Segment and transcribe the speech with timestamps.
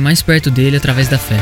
[0.00, 1.36] mais perto dele através da fé.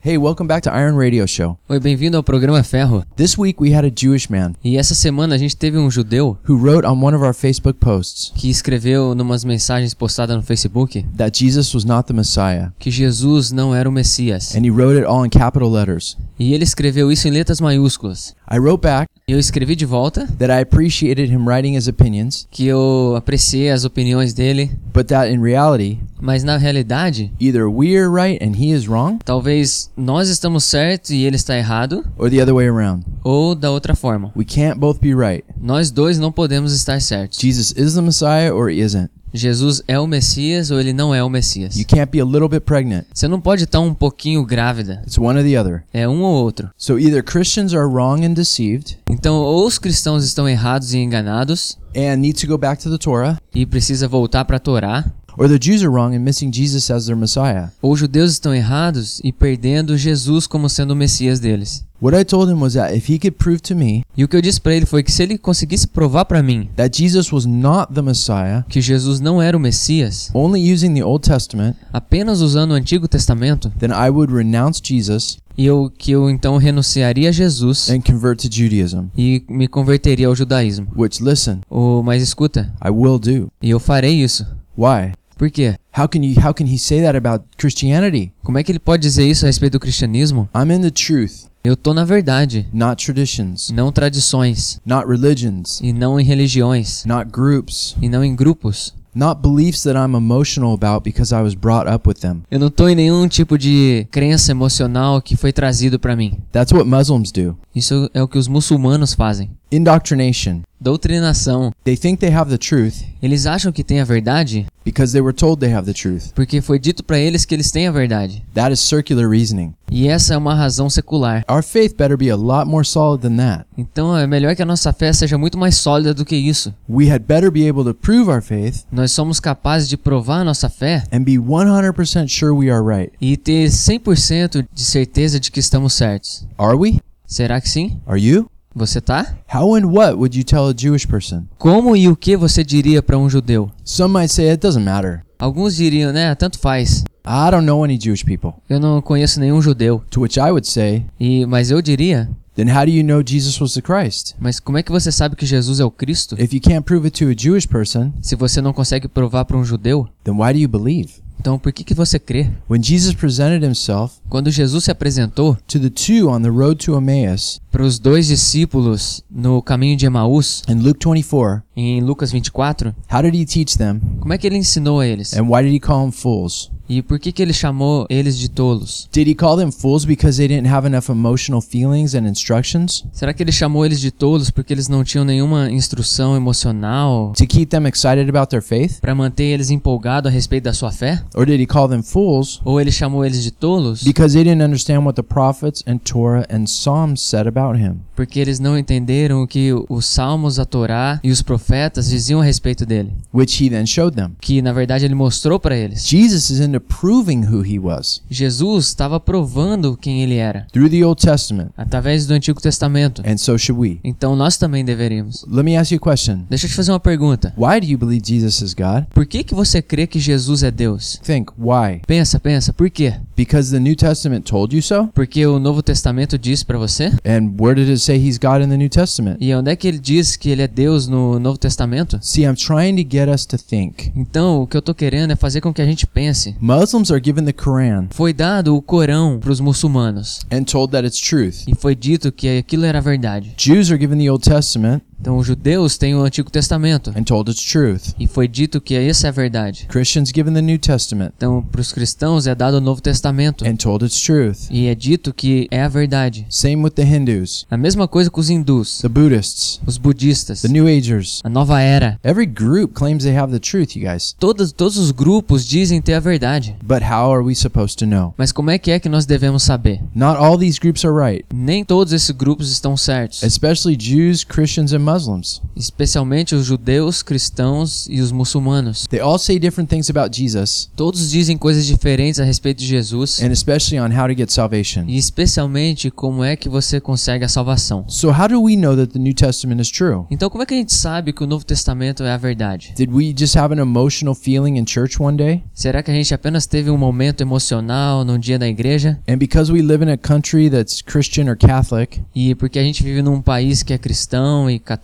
[0.00, 1.58] Hey, welcome back to Iron Radio Show.
[1.68, 3.04] Oi, bem-vindo ao programa Ferro.
[3.16, 6.38] This week we had a Jewish man E essa semana a gente teve um judeu
[6.48, 11.04] who wrote on one of our Facebook posts que escreveu numas mensagens postadas no Facebook
[11.16, 14.54] that Jesus was not the Messiah, que Jesus não era o Messias.
[14.54, 16.16] and he wrote it all in capital letters.
[16.38, 18.34] E ele escreveu isso em letras maiúsculas.
[18.50, 22.66] I wrote back eu escrevi de volta that I appreciated him writing his opinions, que
[22.66, 28.08] eu apreciei as opiniões dele, but that in reality, mas na realidade, either we are
[28.08, 32.40] right and he is wrong, talvez nós estamos certos e ele está errado, or the
[32.40, 33.04] other way around.
[33.22, 34.32] ou da outra forma.
[34.34, 35.44] We can't both be right.
[35.60, 37.38] Nós dois não podemos estar certos.
[37.38, 39.10] Jesus is the Messiah or he isn't.
[39.32, 41.76] Jesus é o Messias ou ele não é o Messias.
[41.76, 43.04] You can't be a little bit pregnant.
[43.12, 45.02] Você não pode estar um pouquinho grávida.
[45.04, 45.84] It's one or the other.
[45.92, 46.70] É um ou outro.
[46.76, 51.78] So either Christians are wrong and deceived Então, ou os cristãos estão errados e enganados
[51.96, 55.04] and need to go back to the Torah, e precisa voltar para a Torá,
[55.38, 57.68] or the Jews are wrong and missing Jesus as their Messiah.
[57.80, 61.84] ou os judeus estão errados e perdendo Jesus como sendo o Messias deles.
[62.00, 64.36] What I told him was that if he could prove to me E o que
[64.36, 67.44] eu disse para ele foi que se ele conseguisse provar para mim that Jesus was
[67.44, 72.40] not the Messiah, que Jesus não era o Messias, only using the Old Testament, apenas
[72.40, 77.30] usando o Antigo Testamento, then I would renounce Jesus e eu que eu então renunciaria
[77.30, 79.06] a Jesus and convert to Judaism.
[79.16, 80.86] e me converteria ao judaísmo.
[80.96, 83.48] Which, listen, O, mas escuta, I will do.
[83.60, 84.46] e eu farei isso.
[84.76, 85.14] Why?
[85.38, 85.76] Por quê?
[85.96, 88.32] How can you how can he say that about Christianity?
[88.42, 90.48] Como é que ele pode dizer isso a respeito do cristianismo?
[90.52, 95.92] I'm in the truth, Eu tô na verdade, not traditions, não tradições, not religions, e
[95.92, 98.92] não em religiões, not groups, e não em grupos.
[99.14, 102.42] not beliefs that I'm emotional about because I was brought up with them.
[102.50, 106.38] Eu não tô em nenhum tipo de crença emocional que foi trazido para mim.
[106.52, 107.56] That's what Muslims do.
[107.74, 109.50] Isso é o que os muçulmanos fazem.
[109.70, 110.62] Indoctrination.
[110.80, 111.72] Doutrinação.
[111.84, 115.34] They think they have the truth Eles acham que têm a verdade because they were
[115.34, 116.32] told they have the truth.
[116.34, 118.44] porque foi dito para eles que eles têm a verdade.
[118.54, 119.74] That is circular reasoning.
[119.90, 121.42] E essa é uma razão secular.
[121.50, 123.66] Our faith better be a lot more solid than that.
[123.76, 126.72] Então é melhor que a nossa fé seja muito mais sólida do que isso.
[126.88, 130.44] We had better be able to prove our faith Nós somos capazes de provar a
[130.44, 133.12] nossa fé and be 100% sure we are right.
[133.20, 136.46] e ter 100% de certeza de que estamos certos.
[136.56, 137.00] Are we?
[137.26, 138.00] Será que sim?
[138.06, 138.48] Are you?
[138.74, 139.34] Você tá?
[139.52, 141.44] How and what would you tell a Jewish person?
[141.58, 143.70] Como e o que você diria para um judeu?
[143.84, 145.22] Some might say it doesn't matter.
[145.38, 147.04] Alguns diriam, né, tanto faz.
[147.24, 148.52] I don't know any Jewish people.
[148.68, 150.02] Eu não conheço nenhum judeu.
[150.10, 153.60] To which I would say, E mas eu diria, then how do you know Jesus
[153.60, 154.34] was the Christ?
[154.38, 156.34] mas como é que você sabe que Jesus é o Cristo?
[156.40, 159.56] If you can't prove it to a Jewish person, Se você não consegue provar para
[159.56, 161.14] um judeu, then why do you believe?
[161.40, 162.50] Então por que que você crê?
[162.68, 166.96] When Jesus presented himself Quando Jesus se apresentou to the two on the road to
[166.96, 172.94] Emmaus para os dois discípulos no caminho de Emaús, in Luke 24, em Lucas 24,
[173.12, 175.32] how did he teach them como é que ele ensinou a eles?
[175.34, 176.70] and why did he call them fools?
[176.88, 179.08] E por que que ele chamou eles de tolos?
[179.12, 183.32] Did he call them fools because they didn't have enough emotional feelings and instructions Será
[183.34, 187.66] que ele chamou eles de tolos porque eles não tinham nenhuma instrução emocional to keep
[187.66, 189.00] them excited about their faith?
[189.00, 191.22] para manter eles empolgados a respeito da sua fé?
[191.34, 194.64] Or did he call them fools Ou ele chamou eles de tolos because they didn't
[194.64, 197.96] understand what the prophets and Torah and Psalms said about him?
[198.16, 202.44] porque eles não entenderam o que os salmos, a Torá e os profetas diziam a
[202.44, 203.12] respeito dele?
[203.32, 204.32] Which he then showed them.
[204.40, 206.04] Que na verdade ele mostrou para eles.
[206.04, 211.04] Jesus is into proving who he was Jesus estava provando quem ele era through the
[211.04, 213.22] Old Testament, através do Antigo Testamento.
[213.24, 213.98] and so should we.
[214.04, 215.44] Então nós também deveríamos.
[215.48, 216.44] Let me ask you a question.
[216.48, 217.52] Deixa eu te fazer uma pergunta.
[217.56, 219.04] Why do you believe Jesus is God?
[219.14, 221.20] Por que que você crê que Jesus é Deus?
[221.24, 222.00] Think, why?
[222.06, 223.14] Pensa, pensa, por quê?
[223.36, 225.08] Because the New Testament told you so?
[225.14, 227.06] Porque o Novo Testamento diz para você?
[227.24, 229.36] And where did it say he's God in the New Testament?
[229.40, 232.18] E onde é que ele diz que ele é Deus no Novo Testamento?
[232.22, 234.12] See, I'm trying to get us to think.
[234.16, 236.56] Então, o que eu tô querendo é fazer com que a gente pense.
[236.68, 241.06] Muslims are given the Quran Foi dado o Corão para os muçulmanos and told that
[241.06, 241.64] it's truth.
[241.66, 243.54] e foi dito que aquilo era verdade.
[243.56, 247.50] Jews are given the Old Testament Então os judeus têm o Antigo Testamento and told
[247.50, 248.14] its truth.
[248.18, 249.86] e foi dito que essa é a verdade.
[249.88, 253.76] Christians given the New Testament Então para os cristãos é dado o Novo Testamento and
[253.76, 254.68] told its truth.
[254.70, 256.46] e é dito que é a verdade.
[256.48, 260.68] Same with the Hindus, A mesma coisa com os hindus, the Buddhists, os budistas, the
[260.68, 261.40] New Agers.
[261.44, 262.18] a nova era.
[262.24, 264.34] Every group claims they have the truth, you guys.
[264.38, 266.76] Todos, todos os grupos dizem ter a verdade.
[266.82, 268.34] But how are we supposed to know?
[268.36, 270.00] Mas como é que é que nós devemos saber?
[270.14, 274.92] Not all these groups are right, Nem todos esses grupos estão certos, especially Jews, Christians,
[274.92, 275.60] and Muslims.
[275.76, 279.06] especialmente os judeus, cristãos e os muçulmanos.
[279.08, 283.40] They all say different things about Jesus, Todos dizem coisas diferentes a respeito de Jesus
[283.42, 285.04] and especially on how to get salvation.
[285.06, 288.04] e especialmente como é que você consegue a salvação.
[288.08, 290.24] So, how do we know that the New Testament is true?
[290.30, 292.92] Então, como é que a gente sabe que o Novo Testamento é a verdade?
[292.96, 295.62] Did we just have an emotional feeling in church one day?
[295.72, 299.18] Será que a gente apenas teve um momento emocional num dia da igreja?
[299.28, 303.02] And because we live in a country that's Christian or Catholic, E porque a gente
[303.02, 304.97] vive num país que é cristão e católico,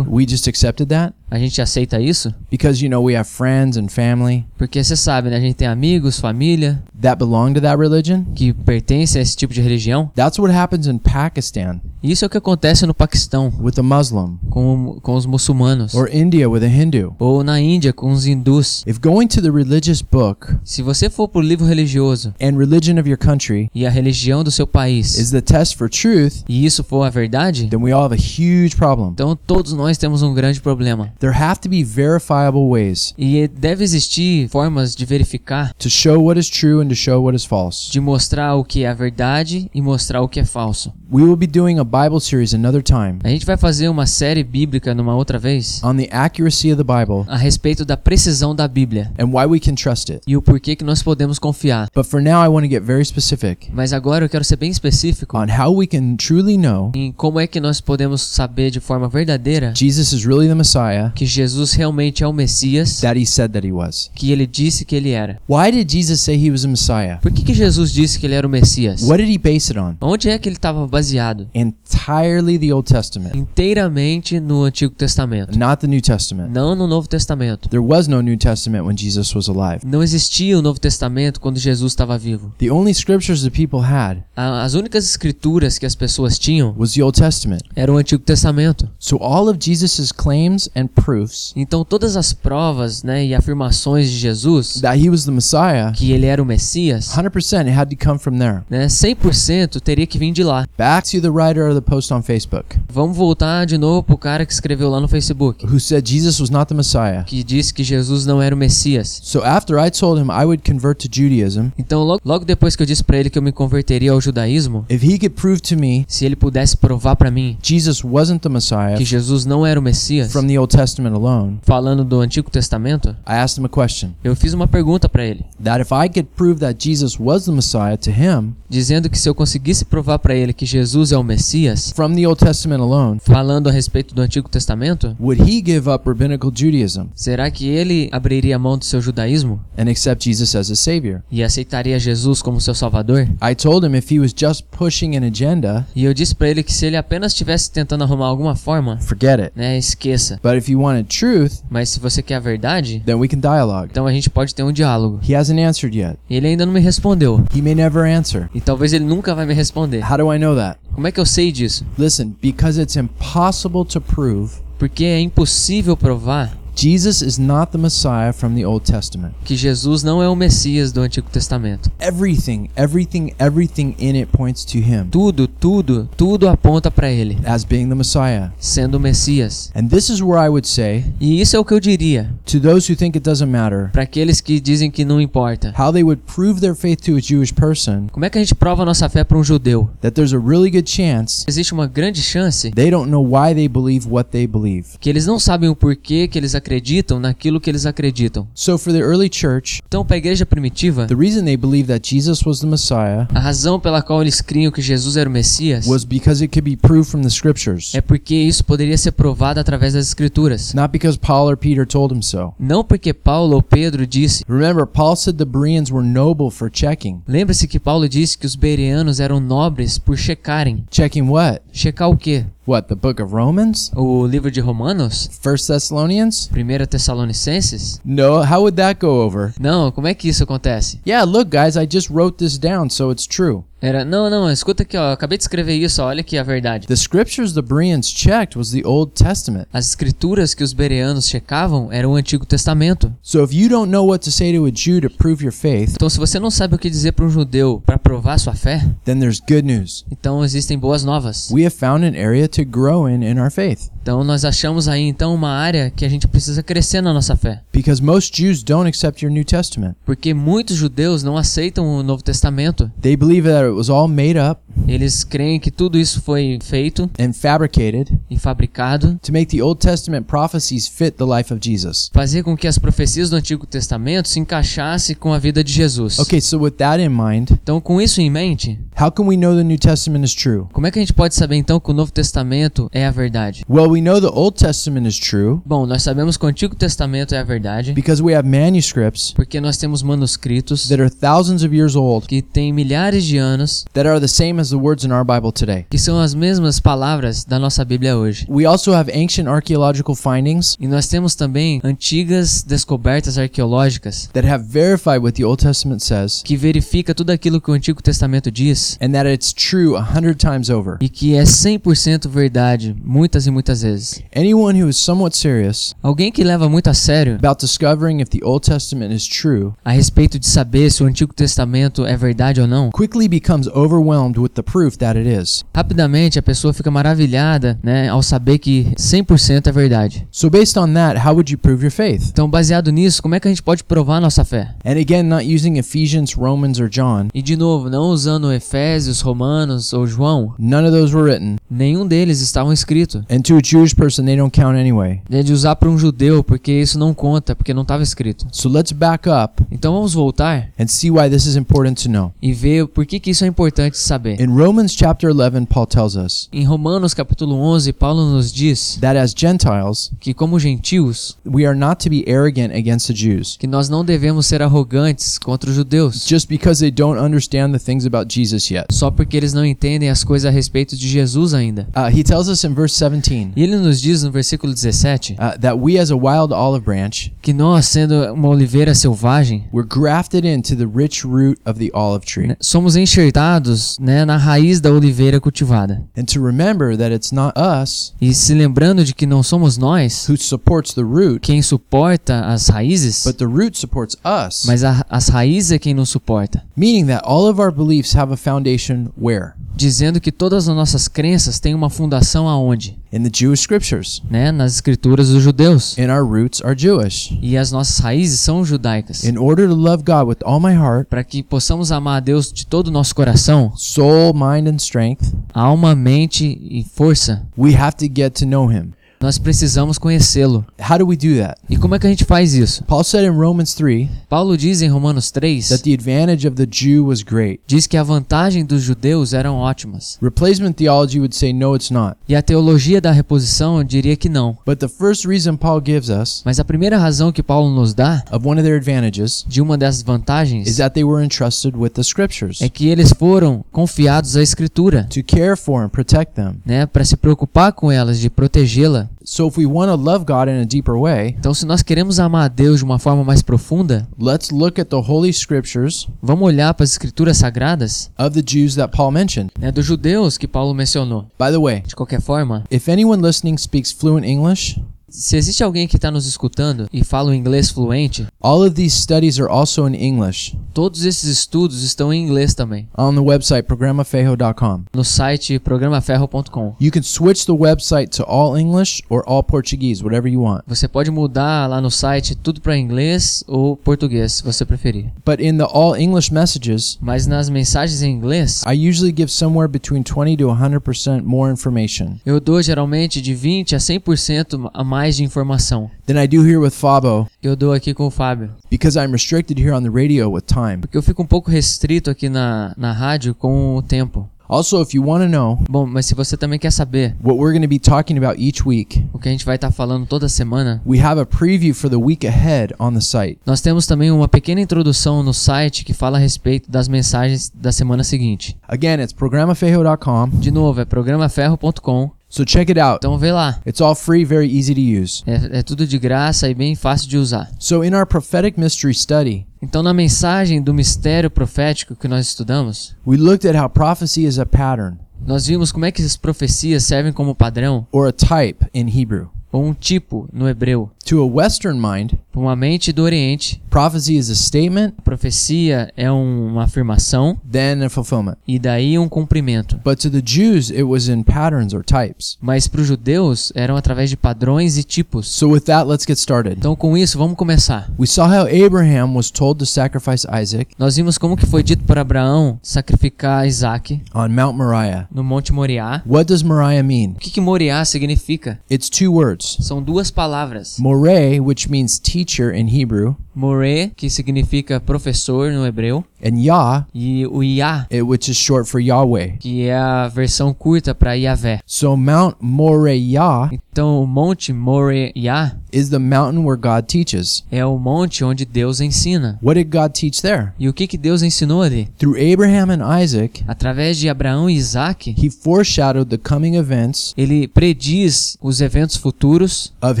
[0.02, 1.14] we just accepted that?
[1.30, 2.34] A gente aceita isso?
[2.50, 5.36] Because, you know, we have friends and family Porque você sabe, né?
[5.36, 8.24] A gente tem amigos, família that belong to that religion?
[8.34, 10.10] que pertencem a esse tipo de religião.
[10.14, 13.82] That's what happens in Pakistan E isso é o que acontece no Paquistão with a
[13.82, 15.94] Muslim, com, com os muçulmanos.
[15.94, 17.14] or India with a Hindu.
[17.18, 18.82] Ou na Índia com os hindus.
[18.86, 23.08] If going to the religious book Se você for pro livro religioso and religion of
[23.08, 26.82] your country e a religião do seu país is the test for truth, e isso
[26.82, 29.10] for a verdade, then we all have a huge problem.
[29.12, 31.12] então todos nós temos um grande problema.
[31.20, 36.40] There have to be verifiable ways E deve existir formas de verificar, to show what
[36.40, 37.90] is true and to show what is false.
[37.90, 40.94] de mostrar o que é a verdade e mostrar o que é falso.
[41.12, 44.42] We will be doing a Bible series another time A gente vai fazer uma série
[44.42, 48.66] bíblica numa outra vez on the accuracy of the Bible a respeito da precisão da
[48.66, 50.22] Bíblia and why we can trust it.
[50.26, 51.88] e o porquê que nós podemos confiar.
[51.94, 54.70] But for now, I want to get very specific Mas agora eu quero ser bem
[54.70, 58.80] específico on how we can truly know em como é que nós podemos saber de
[58.80, 63.26] forma verdadeira Jesus is really the Messiah que Jesus realmente é o Messias that he
[63.26, 64.10] said that he was.
[64.14, 65.38] que ele disse que ele era.
[65.48, 67.18] Why did Jesus say he was a Messiah?
[67.20, 69.02] Por que, que Jesus disse que ele era o Messias?
[69.02, 69.96] What did he base it on?
[70.00, 71.48] Onde é que ele estava baseado?
[71.54, 76.50] Entirely the Old Testament, Inteiramente no Antigo Testamento, not the New Testament.
[76.52, 77.68] não no Novo Testamento.
[77.68, 79.80] There was no New Testament when Jesus was alive.
[79.86, 82.52] Não existia o Novo Testamento quando Jesus estava vivo.
[82.58, 87.02] The only scriptures that people had As únicas escrituras que as pessoas tinham was the
[87.02, 87.62] Old Testament.
[87.76, 88.88] era o Antigo Testamento.
[88.98, 94.18] So all of Jesus' claims and proofs Então todas as provas, né, e afirmações de
[94.18, 97.96] Jesus that he was the Messiah, que ele era o Messias, 100% it had to
[97.96, 98.60] come from there.
[98.68, 100.66] né, 100% teria que vir de lá.
[100.78, 104.44] Back to the writer of the post on Facebook Vamos voltar de novo pro cara
[104.46, 107.24] que escreveu lá no Facebook, who said Jesus was not the Messiah.
[107.24, 109.20] que disse que Jesus não era o Messias.
[109.22, 112.82] So after I told him I would convert to Judaism, Então logo, logo depois que
[112.82, 115.76] eu disse pra ele que eu me converteria ao judaísmo, if he could prove to
[115.76, 119.78] me se ele pudesse provar pra mim Jesus wasn't the Messiah que Jesus não era
[119.78, 123.68] o Messias, from the Old Testament alone, falando do Antigo Testamento, I asked him a
[123.68, 124.12] question.
[124.24, 127.52] eu fiz uma pergunta pra ele, That if I could prove that Jesus was the
[127.52, 131.22] Messiah to him dizendo que se eu conseguisse provar pra ele que Jesus é o
[131.24, 135.88] Messias, from the Old Testament alone, falando a respeito do Antigo Testamento, would he give
[135.90, 140.70] up rabbinical Judaism será que ele abriria mão do seu judaísmo and accept Jesus as
[140.70, 141.22] a Savior?
[141.30, 143.28] e aceitaria Jesus como seu salvador?
[143.42, 146.62] I told him if he was just pushing an agenda, E eu disse pra ele
[146.62, 149.52] que se ele apenas estivesse tentando arrumar alguma forma, forget it.
[149.56, 150.38] né, esqueça.
[150.42, 153.88] But if you wanted truth, Mas se você quer a verdade, then we can dialogue.
[153.90, 155.20] então a gente pode ter um diálogo.
[155.28, 156.16] He hasn't answered yet.
[156.28, 157.44] E ele ainda não me respondeu.
[157.54, 158.48] He may never answer.
[158.54, 160.02] E talvez ele nunca vai me responder.
[160.02, 160.78] How do I know that?
[160.94, 161.84] Como é que eu sei disso?
[161.98, 168.32] Listen, because it's impossible to prove Porque é impossível provar Jesus is not the Messiah
[168.32, 169.34] from the Old Testament.
[169.44, 171.90] que Jesus não é o Messias do Antigo Testamento.
[172.00, 177.64] Everything, everything, everything in it points to him Tudo, tudo, tudo aponta pra ele, as
[177.64, 178.48] being the Messiah.
[178.58, 179.70] sendo o Messias.
[179.76, 182.58] And this is where I would say E isso é o que eu diria to
[182.58, 185.74] those who think it doesn't matter para aqueles que dizem que não importa.
[185.78, 188.54] how they would prove their faith to a Jewish person Como é que a gente
[188.54, 189.90] prova a nossa fé para um judeu?
[190.00, 193.68] that there's a really good chance Existe uma grande chance they don't know why they
[193.68, 194.96] believe what they believe.
[194.98, 196.69] que eles não sabem o porquê que eles acreditam
[197.18, 198.46] naquilo que eles acreditam.
[198.54, 202.08] So for the early church, Então, para a igreja primitiva, the reason they believed that
[202.08, 205.86] Jesus was the Messiah a razão pela qual eles criam que Jesus era o Messias
[205.86, 209.58] was because it could be proved from the scriptures, é porque isso poderia ser provado
[209.60, 210.72] através das escrituras.
[210.74, 212.52] not because Paul or Peter told him so.
[212.58, 214.44] Não porque Paulo ou Pedro disse.
[214.48, 217.22] Remember, Paul said the Bereans were noble for checking.
[217.26, 220.84] Lembre-se que Paulo disse que os bereanos eram nobres por checarem.
[220.90, 221.60] Checking what?
[221.72, 222.44] Checar o quê?
[222.70, 223.90] What, the book of Romans?
[223.96, 225.28] O livro de Romanos?
[225.42, 226.48] First Thessalonians?
[226.52, 227.98] 1 Tessalonicenses?
[228.04, 229.52] No, how would that go over?
[229.58, 231.00] Não, como é que isso acontece?
[231.04, 233.64] Yeah, look, guys, I just wrote this down, so it's true.
[233.82, 236.86] Era, não, não, escuta aqui, ó, acabei de escrever isso, ó, olha aqui a verdade.
[236.86, 239.66] The scriptures the Bereans checked was the Old Testament.
[239.72, 243.12] As escrituras que os bereanos checavam eram o Antigo Testamento.
[243.22, 245.92] So if you don't know what to say to a Jew to prove your faith,
[245.94, 248.84] Então, se você não sabe o que dizer para um judeu para provar sua fé,
[249.04, 250.04] then there's good news.
[250.10, 251.50] então existem boas novas.
[251.50, 253.88] We have found an area to grow in in our faith.
[254.02, 257.60] Então, nós achamos aí então uma área que a gente precisa crescer na nossa fé,
[257.72, 259.94] Because most Jews don't accept your New Testament.
[260.04, 262.90] porque muitos judeus não aceitam o Novo Testamento.
[263.00, 267.10] They believe that it was all made up Eles creem que tudo isso foi feito
[267.18, 272.10] and fabricated e fabricado to make the Old Testament prophecies fit the life of Jesus.
[272.12, 276.18] fazer com que as profecias do Antigo Testamento se encaixassem com a vida de Jesus.
[276.18, 279.54] Okay, so with that in mind, Então, com isso em mente, how can we know
[279.56, 280.66] the New Testament is true?
[280.72, 283.64] como é que a gente pode saber então que o Novo Testamento é a verdade?
[283.68, 287.34] Well, we know the Old Testament is true Bom, nós sabemos que o Antigo Testamento
[287.34, 291.74] é a verdade, because we have manuscripts porque nós temos manuscritos that are thousands of
[291.74, 295.10] years old que têm milhares de anos, that are the same as the words in
[295.12, 295.86] our Bible today.
[295.90, 298.46] que são as mesmas palavras da nossa Bíblia hoje.
[298.48, 304.64] We also have ancient archaeological findings E nós temos também antigas descobertas arqueológicas that have
[304.64, 308.96] verified what the Old Testament says que verifica tudo aquilo que o Antigo Testamento diz
[309.00, 310.96] and that it's true a hundred times over.
[311.00, 314.22] e que é 100% verdade, muitas e muitas vezes.
[314.34, 318.40] Anyone who is somewhat serious Alguém que leva muito a sério about discovering if the
[318.44, 322.66] Old Testament is true a respeito de saber se o Antigo Testamento é verdade ou
[322.66, 325.64] não, quickly becomes overwhelmed with the proof that it is.
[325.74, 330.26] rapidamente a pessoa fica maravilhada, né, ao saber que 100% é verdade.
[330.30, 332.28] So based on that, how would you prove your faith?
[332.30, 334.74] Então, baseado nisso, como é que a gente pode provar nossa fé?
[334.84, 337.28] And again, not using Ephesians, Romans, or John.
[337.34, 341.56] E de novo, não usando Efésios, Romanos ou João, None of those were written.
[341.70, 343.24] nenhum deles estavam escrito.
[343.30, 345.20] And to Jewish person, they don't count anyway.
[345.30, 348.46] É de usar para um judeu, porque isso não conta, porque não estava escrito.
[348.52, 352.32] So let's back up Então vamos voltar and see why this is important to know.
[352.42, 354.40] e ver por que, que isso é importante saber.
[354.40, 359.16] In Romans chapter 11, Paul tells us Em Romanos capítulo 11, Paulo nos diz that
[359.18, 363.66] as Gentiles, que como gentios, we are not to be arrogant against the Jews que
[363.66, 368.04] nós não devemos ser arrogantes contra os judeus, just because they don't understand the things
[368.06, 368.86] about Jesus yet.
[368.90, 371.88] só porque eles não entendem as coisas a respeito de Jesus ainda.
[371.94, 375.58] Uh, he tells us in verse 17 E ele nos diz no versículo 17 uh,
[375.60, 380.46] that we, as a wild olive branch, que nós, sendo uma oliveira selvagem, we're grafted
[380.46, 382.46] into the rich root of the olive tree.
[382.46, 386.02] né, somos enxertados né, na raiz da oliveira cultivada.
[386.16, 390.26] And to remember that it's not us E se lembrando de que não somos nós
[390.26, 394.64] who supports the root, quem suporta as raízes, but the root supports us.
[394.64, 396.62] mas a- as raízes é quem nos suporta.
[396.74, 399.50] Meaning that all of our beliefs have a foundation where?
[399.76, 402.98] Dizendo que todas as nossas crenças têm uma fundação aonde?
[403.12, 404.22] In the Jewish scriptures.
[404.30, 404.52] Né?
[404.52, 405.96] Nas escrituras dos judeus.
[405.98, 407.36] And our roots are Jewish.
[407.42, 409.24] E as nossas raízes são judaicas.
[409.24, 412.52] In order to love God with all my heart, Para que possamos amar a Deus
[412.52, 417.96] de todo o nosso coração, soul, mind, and strength, alma, mente e força, we have
[417.96, 418.92] to get to know Him.
[419.20, 420.64] Nós precisamos conhecê-lo.
[420.80, 421.60] How do we do that?
[421.68, 422.82] E como é que a gente faz isso?
[422.84, 426.66] Paul said in Romans 3 Paulo diz em Romanos 3 that the advantage of the
[426.66, 427.60] Jew was great.
[427.66, 430.18] diz que a vantagem dos judeus eram ótimas.
[430.22, 432.16] Replacement theology would say no, it's not.
[432.26, 434.56] E a teologia da reposição diria que não.
[434.66, 438.24] But the first reason Paul gives us Mas a primeira razão que Paulo nos dá
[438.32, 441.90] of one of their advantages de uma dessas is vantagens that they were entrusted with
[441.90, 446.54] the scriptures é que eles foram confiados à escritura, to care for and protect them.
[446.64, 449.09] né, para se preocupar com elas, de protegê-la.
[449.24, 452.18] So if we want to love God in a deeper way, Então, se nós queremos
[452.18, 456.44] amar a Deus de uma forma mais profunda, let's look at the holy scriptures vamos
[456.46, 459.50] olhar para as escrituras sagradas of the Jews that Paul mentioned.
[459.58, 461.26] né, dos judeus que Paulo mencionou.
[461.38, 465.86] By the way, De qualquer forma, if anyone listening speaks fluent English, se existe alguém
[465.86, 469.86] que está nos escutando e fala o inglês fluente, all of these studies are also
[469.86, 474.84] in English todos esses estudos estão em inglês também, on the website programafejo.com.
[474.94, 476.76] no site programaferro.com.
[476.80, 480.62] You can switch the website to all English or all Portuguese, whatever you want.
[480.66, 485.12] Você pode mudar lá no site tudo para inglês ou português, se você preferir.
[485.26, 489.68] But in the all English messages, Mas nas mensagens em inglês, I usually give somewhere
[489.68, 494.99] between 20 to 100% more information eu dou geralmente de 20 a 100% a mais
[495.08, 498.50] de informação than I do here with Fabo eu dou aqui com o Fábio.
[498.70, 500.78] because I'm restricted here on the radio with time.
[500.78, 504.28] Porque eu fico um pouco restrito aqui na, na rádio com o tempo.
[504.52, 507.52] Also, if you want to know Bom, mas se você também quer saber what we're
[507.52, 510.28] going to be talking about each week, o que a gente vai estar falando toda
[510.28, 513.38] semana, we have a preview for the week ahead on the site.
[513.46, 517.70] nós temos também uma pequena introdução no site que fala a respeito das mensagens da
[517.70, 518.56] semana seguinte.
[518.66, 522.98] Again, it's programafejo.com De novo, é programaferro.com So check it out.
[523.00, 523.60] Então vê lá.
[523.66, 525.22] It's all free, very easy to use.
[525.26, 527.50] É, é tudo de graça e bem fácil de usar.
[527.58, 532.96] So in our prophetic mystery study, Então, na mensagem do mistério profético que nós estudamos,
[533.06, 534.96] we looked at how prophecy is a pattern
[535.26, 539.28] nós vimos como é que as profecias servem como padrão or a type in Hebrew.
[539.52, 540.90] Ou um tipo no hebreu.
[541.06, 545.92] To a Western mind, Para uma mente do Oriente, prophecy is a statement, a profecia
[545.96, 548.36] é um- uma afirmação then a fulfillment.
[548.46, 549.80] e daí um cumprimento.
[549.84, 552.36] But to the Jews, it was in patterns or types.
[552.40, 555.26] Mas para os judeus eram através de padrões e tipos.
[555.28, 556.56] So with that, let's get started.
[556.58, 557.90] Então, com isso, vamos começar.
[557.98, 561.82] We saw how Abraham was told to sacrifice Isaac Nós vimos como que foi dito
[561.84, 565.08] para Abraão sacrificar Isaac on Mount Moriah.
[565.12, 566.02] no Monte Moriá.
[566.06, 567.10] What does Moriah mean?
[567.16, 568.60] O que, que Moriá significa?
[568.70, 569.39] It's two words.
[569.60, 570.76] São duas palavras.
[570.78, 577.26] Moreh, which means teacher in Hebrew, Moré, que significa professor no hebreu, and Yah, e
[577.26, 579.36] o Yah, eh, which is short for Yahweh.
[579.38, 581.60] que é a versão curta para Yahvé.
[581.66, 587.44] So Mount Moriah Então, o Monte Moriá is the mountain where God teaches.
[587.50, 589.38] é o monte onde Deus ensina.
[589.42, 590.48] What did God teach there?
[590.58, 591.88] E o que, que Deus ensinou ali?
[591.98, 597.46] Through Abraham and Isaac, Através de Abraão e Isaac, he foreshadowed the coming events ele
[597.48, 600.00] prediz os eventos futuros of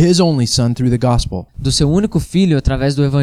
[0.00, 1.46] his only son through the gospel.
[1.58, 3.15] do seu único filho através do Evangelho.